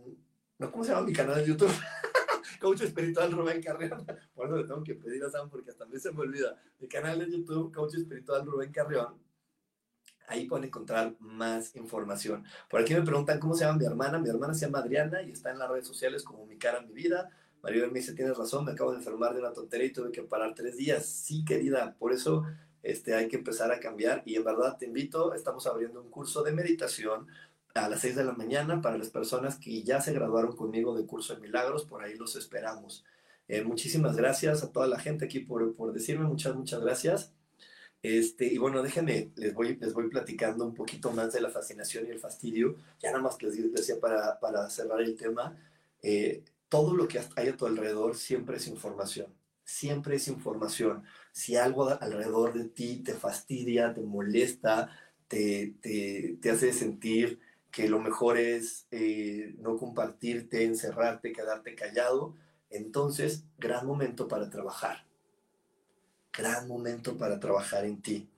[0.71, 1.73] ¿Cómo se llama mi canal de YouTube?
[2.61, 4.07] Coach Espiritual Rubén Carrión.
[4.35, 6.57] Por eso le tengo que pedir a Sam porque hasta a mí se me olvida.
[6.79, 9.19] Mi canal de YouTube, Coach Espiritual Rubén Carrión.
[10.29, 12.45] Ahí pueden encontrar más información.
[12.71, 14.19] Por aquí me preguntan cómo se llama mi hermana.
[14.19, 16.93] Mi hermana se llama Adriana y está en las redes sociales como Mi Cara, Mi
[16.93, 17.31] Vida.
[17.63, 20.23] Maribel me dice, tienes razón, me acabo de enfermar de una tontería y tuve que
[20.23, 21.05] parar tres días.
[21.07, 22.45] Sí, querida, por eso
[22.83, 24.23] este, hay que empezar a cambiar.
[24.25, 27.27] Y en verdad te invito, estamos abriendo un curso de meditación
[27.75, 31.07] a las 6 de la mañana para las personas que ya se graduaron conmigo de
[31.07, 33.05] curso de milagros, por ahí los esperamos.
[33.49, 37.33] Eh, muchísimas gracias a toda la gente aquí por, por decirme, muchas, muchas gracias.
[38.03, 42.07] Este, y bueno, déjenme, les voy, les voy platicando un poquito más de la fascinación
[42.07, 42.77] y el fastidio.
[43.01, 45.57] Ya nada más que les decía para, para cerrar el tema,
[46.03, 49.29] eh, todo lo que hay a tu alrededor siempre es información,
[49.65, 51.05] siempre es información.
[51.31, 54.91] Si algo alrededor de ti te fastidia, te molesta,
[55.29, 57.39] te, te, te hace sentir
[57.73, 62.37] que lo mejor es eh, no compartirte, encerrarte, quedarte callado,
[62.71, 65.05] entonces gran momento para trabajar
[66.33, 68.29] gran momento para trabajar en ti,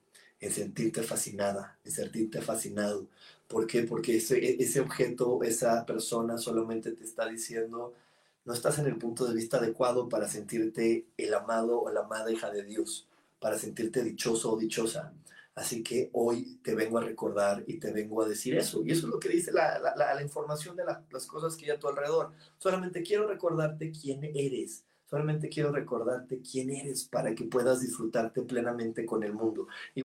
[0.41, 3.07] en sentirte fascinada, en sentirte fascinado.
[3.49, 3.83] ¿Por qué?
[3.83, 7.95] Porque ese, ese objeto, esa persona solamente te está diciendo,
[8.45, 12.33] no estás en el punto de vista adecuado para sentirte el amado o la amada
[12.33, 13.07] hija de Dios,
[13.41, 15.13] para sentirte dichoso o dichosa.
[15.55, 18.83] Así que hoy te vengo a recordar y te vengo a decir eso.
[18.85, 21.71] Y eso es lo que dice la, la, la, información de las cosas que hay
[21.71, 22.33] a tu alrededor.
[22.59, 24.85] Solamente quiero recordarte quién eres
[25.15, 29.69] Solamente quiero recordarte quién eres para que puedas disfrutarte plenamente con el mundo.
[29.95, 30.03] Y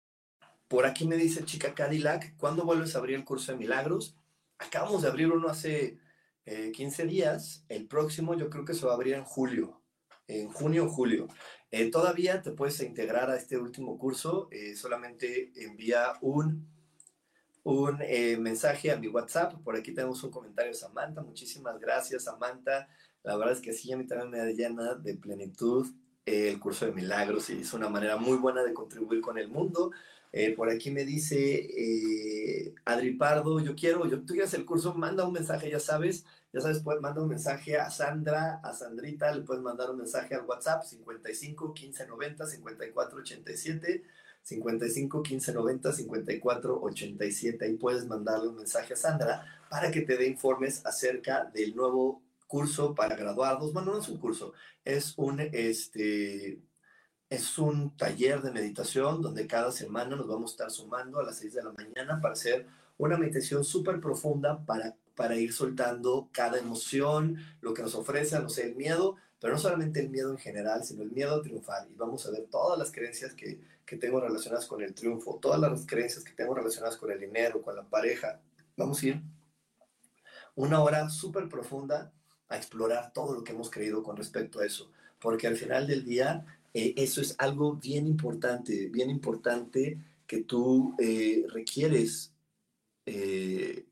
[0.69, 4.17] por aquí me dice Chica Cadillac, ¿cuándo vuelves a abrir el curso de milagros?
[4.59, 5.99] Acabamos de abrir uno hace
[6.45, 7.65] 15 eh, días.
[7.69, 9.82] El próximo yo creo que se va a abrir en julio,
[10.29, 11.29] en junio o julio.
[11.71, 14.49] Eh, todavía te puedes integrar a este último curso.
[14.51, 16.69] Eh, solamente envía un,
[17.65, 17.99] un
[18.41, 19.55] mensaje a mi WhatsApp.
[19.63, 21.23] Por aquí tenemos un comentario, Samantha.
[21.23, 22.89] Muchísimas gracias, Samantha.
[23.23, 25.87] La verdad es que sí, a mí también me llena de plenitud
[26.25, 29.49] eh, el curso de milagros y es una manera muy buena de contribuir con el
[29.49, 29.91] mundo.
[30.33, 34.95] Eh, por aquí me dice eh, Adri Pardo, yo quiero, yo, tú quieres el curso,
[34.95, 39.35] manda un mensaje, ya sabes, ya sabes, puedes mandar un mensaje a Sandra, a Sandrita,
[39.35, 44.05] le puedes mandar un mensaje al WhatsApp 55 15 90 54 87.
[44.45, 47.65] 55 15 90 54 87.
[47.65, 52.23] Ahí puedes mandarle un mensaje a Sandra para que te dé informes acerca del nuevo
[52.53, 54.53] curso para graduados, bueno, no es un curso,
[54.85, 56.61] es un, este,
[57.33, 61.39] es un taller de meditación donde cada semana nos vamos a estar sumando a las
[61.39, 62.67] 6 de la mañana para hacer
[62.99, 68.51] una meditación súper profunda para, para ir soltando cada emoción, lo que nos ofrece, no
[68.51, 71.89] sé, el miedo, pero no solamente el miedo en general, sino el miedo a triunfar.
[71.91, 75.59] Y vamos a ver todas las creencias que, que tengo relacionadas con el triunfo, todas
[75.59, 78.43] las creencias que tengo relacionadas con el dinero, con la pareja.
[78.77, 79.23] Vamos a ir
[80.55, 82.13] una hora súper profunda
[82.51, 86.05] a explorar todo lo que hemos creído con respecto a eso, porque al final del
[86.05, 86.45] día
[86.75, 92.33] eh, eso es algo bien importante, bien importante que tú eh, requieres
[93.07, 93.87] eh,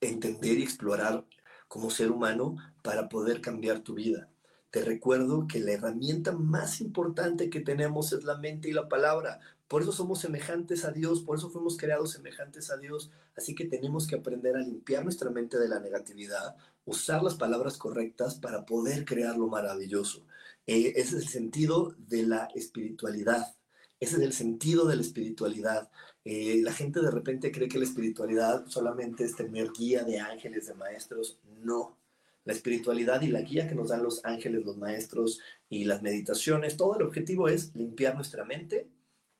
[0.00, 1.26] entender y explorar
[1.68, 4.30] como ser humano para poder cambiar tu vida.
[4.70, 9.40] Te recuerdo que la herramienta más importante que tenemos es la mente y la palabra.
[9.68, 13.10] Por eso somos semejantes a Dios, por eso fuimos creados semejantes a Dios.
[13.36, 17.76] Así que tenemos que aprender a limpiar nuestra mente de la negatividad, usar las palabras
[17.76, 20.24] correctas para poder crear lo maravilloso.
[20.66, 23.54] Eh, ese es el sentido de la espiritualidad.
[24.00, 25.90] Ese es el sentido de la espiritualidad.
[26.24, 30.66] Eh, la gente de repente cree que la espiritualidad solamente es tener guía de ángeles,
[30.66, 31.38] de maestros.
[31.62, 31.96] No.
[32.44, 36.76] La espiritualidad y la guía que nos dan los ángeles, los maestros y las meditaciones,
[36.76, 38.88] todo el objetivo es limpiar nuestra mente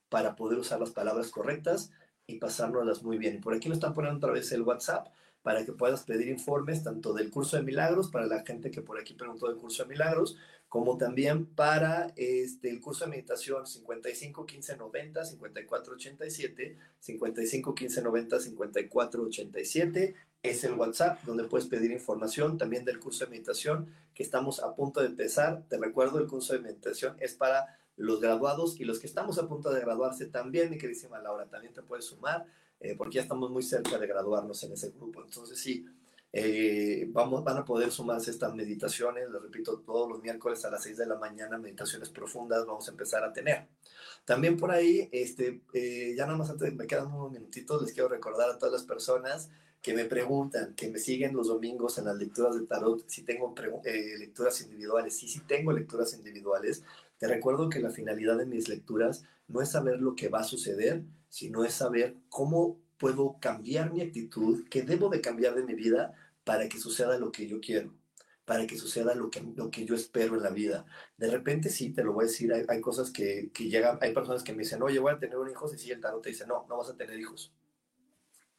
[0.08, 1.90] para poder usar las palabras correctas
[2.26, 3.40] y pasárnoslas muy bien.
[3.40, 5.08] Por aquí nos están poniendo otra vez el WhatsApp
[5.42, 8.98] para que puedas pedir informes tanto del curso de milagros, para la gente que por
[8.98, 10.36] aquí preguntó del curso de milagros,
[10.68, 18.02] como también para este, el curso de meditación 55 15 90 54 87, 55 15
[18.02, 20.14] 90 54 87.
[20.42, 24.74] Es el WhatsApp donde puedes pedir información también del curso de meditación que estamos a
[24.74, 25.64] punto de empezar.
[25.68, 29.48] Te recuerdo, el curso de meditación es para los graduados y los que estamos a
[29.48, 32.46] punto de graduarse también, mi queridísima Laura, también te puedes sumar.
[32.80, 35.22] Eh, porque ya estamos muy cerca de graduarnos en ese grupo.
[35.24, 35.86] Entonces sí,
[36.38, 40.82] eh, vamos, van a poder sumarse estas meditaciones, les repito, todos los miércoles a las
[40.82, 43.68] 6 de la mañana, meditaciones profundas vamos a empezar a tener.
[44.26, 48.10] También por ahí, este, eh, ya nada más antes, me quedan unos minutitos, les quiero
[48.10, 49.48] recordar a todas las personas
[49.80, 53.54] que me preguntan, que me siguen los domingos en las lecturas de tarot, si tengo
[54.18, 55.16] lecturas individuales.
[55.16, 56.82] Sí, sí tengo lecturas individuales.
[57.16, 60.44] Te recuerdo que la finalidad de mis lecturas no es saber lo que va a
[60.44, 65.74] suceder, sino es saber cómo puedo cambiar mi actitud, qué debo de cambiar de mi
[65.74, 66.14] vida
[66.46, 67.92] para que suceda lo que yo quiero,
[68.44, 70.86] para que suceda lo que, lo que yo espero en la vida.
[71.16, 74.44] De repente sí, te lo voy a decir, hay, cosas que, que, llegan, hay personas
[74.44, 76.46] que me dicen, oye, voy a tener un hijo, y si el tarot te dice,
[76.46, 77.52] no, no vas a tener hijos.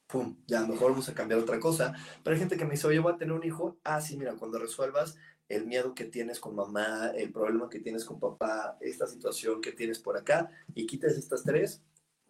[0.05, 1.93] Pum, ya mejor vamos a cambiar otra cosa.
[2.25, 3.79] Pero hay gente que me dice, oye, voy a tener un hijo.
[3.85, 5.15] Ah, sí, mira, cuando resuelvas
[5.47, 9.71] el miedo que tienes con mamá, el problema que tienes con papá, esta situación que
[9.71, 11.81] tienes por acá, y quites estas tres,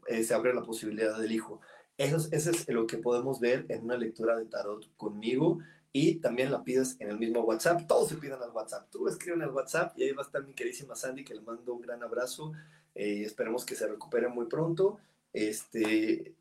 [0.05, 1.61] eh, se abre la posibilidad del hijo.
[1.97, 5.59] Eso es, eso es lo que podemos ver en una lectura de tarot conmigo
[5.91, 7.87] y también la pides en el mismo WhatsApp.
[7.87, 8.87] Todos se piden al WhatsApp.
[8.91, 11.73] Tú escriben al WhatsApp y ahí va a estar mi queridísima Sandy, que le mando
[11.73, 12.51] un gran abrazo.
[12.93, 14.99] Eh, esperemos que se recupere muy pronto.
[15.33, 16.35] Este,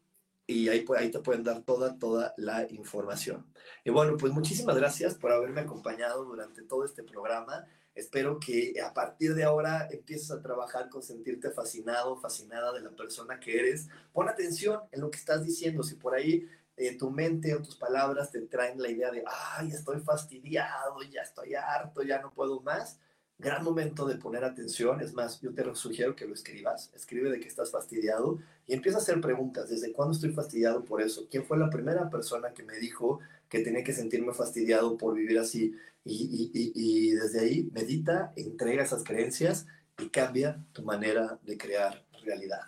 [0.47, 3.47] y ahí, ahí te pueden dar toda, toda la información.
[3.85, 7.67] Y bueno, pues muchísimas gracias por haberme acompañado durante todo este programa.
[7.97, 12.91] Espero que a partir de ahora empieces a trabajar con sentirte fascinado, fascinada de la
[12.91, 13.89] persona que eres.
[14.13, 15.83] Pon atención en lo que estás diciendo.
[15.83, 19.71] Si por ahí eh, tu mente o tus palabras te traen la idea de, ay,
[19.71, 22.99] estoy fastidiado, ya estoy harto, ya no puedo más,
[23.39, 25.01] gran momento de poner atención.
[25.01, 26.91] Es más, yo te sugiero que lo escribas.
[26.95, 29.71] Escribe de que estás fastidiado y empieza a hacer preguntas.
[29.71, 31.27] ¿Desde cuándo estoy fastidiado por eso?
[31.31, 35.39] ¿Quién fue la primera persona que me dijo que tenía que sentirme fastidiado por vivir
[35.39, 35.75] así?
[36.09, 39.67] Y, y desde ahí medita, entrega esas creencias
[39.99, 42.61] y cambia tu manera de crear realidad.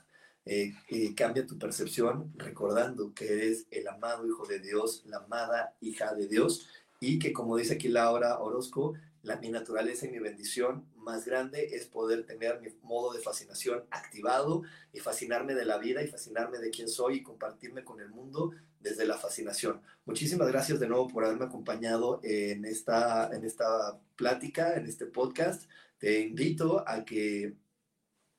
[0.51, 5.77] Eh, eh, cambia tu percepción recordando que eres el amado Hijo de Dios, la amada
[5.83, 6.67] hija de Dios
[7.01, 11.75] y que como dice aquí Laura Orozco, la, mi naturaleza y mi bendición más grande
[11.75, 16.59] es poder tener mi modo de fascinación activado y fascinarme de la vida y fascinarme
[16.59, 19.81] de quién soy y compartirme con el mundo desde la fascinación.
[20.05, 25.69] Muchísimas gracias de nuevo por haberme acompañado en esta, en esta plática, en este podcast.
[25.99, 27.55] Te invito a que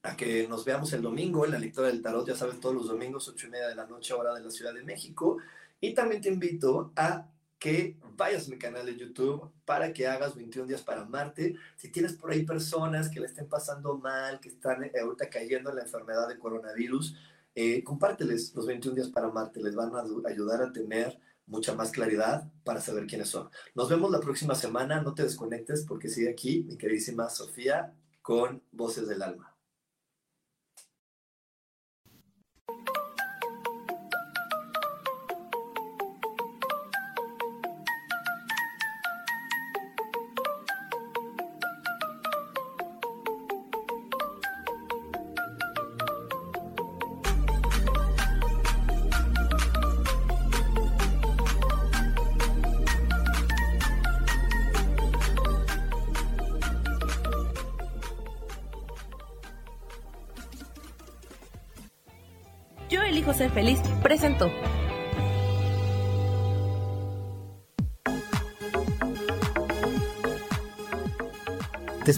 [0.01, 2.87] a que nos veamos el domingo en la lectura del tarot, ya sabes, todos los
[2.87, 5.39] domingos, ocho y media de la noche, hora de la Ciudad de México.
[5.81, 7.27] Y también te invito a
[7.59, 11.55] que vayas a mi canal de YouTube para que hagas 21 días para Marte.
[11.75, 15.69] Si tienes por ahí personas que le estén pasando mal, que están eh, ahorita cayendo
[15.69, 17.15] en la enfermedad de coronavirus,
[17.53, 19.61] eh, compárteles los 21 días para Marte.
[19.61, 23.49] Les van a ayudar a tener mucha más claridad para saber quiénes son.
[23.75, 25.01] Nos vemos la próxima semana.
[25.01, 29.58] No te desconectes porque sigue aquí mi queridísima Sofía con Voces del Alma.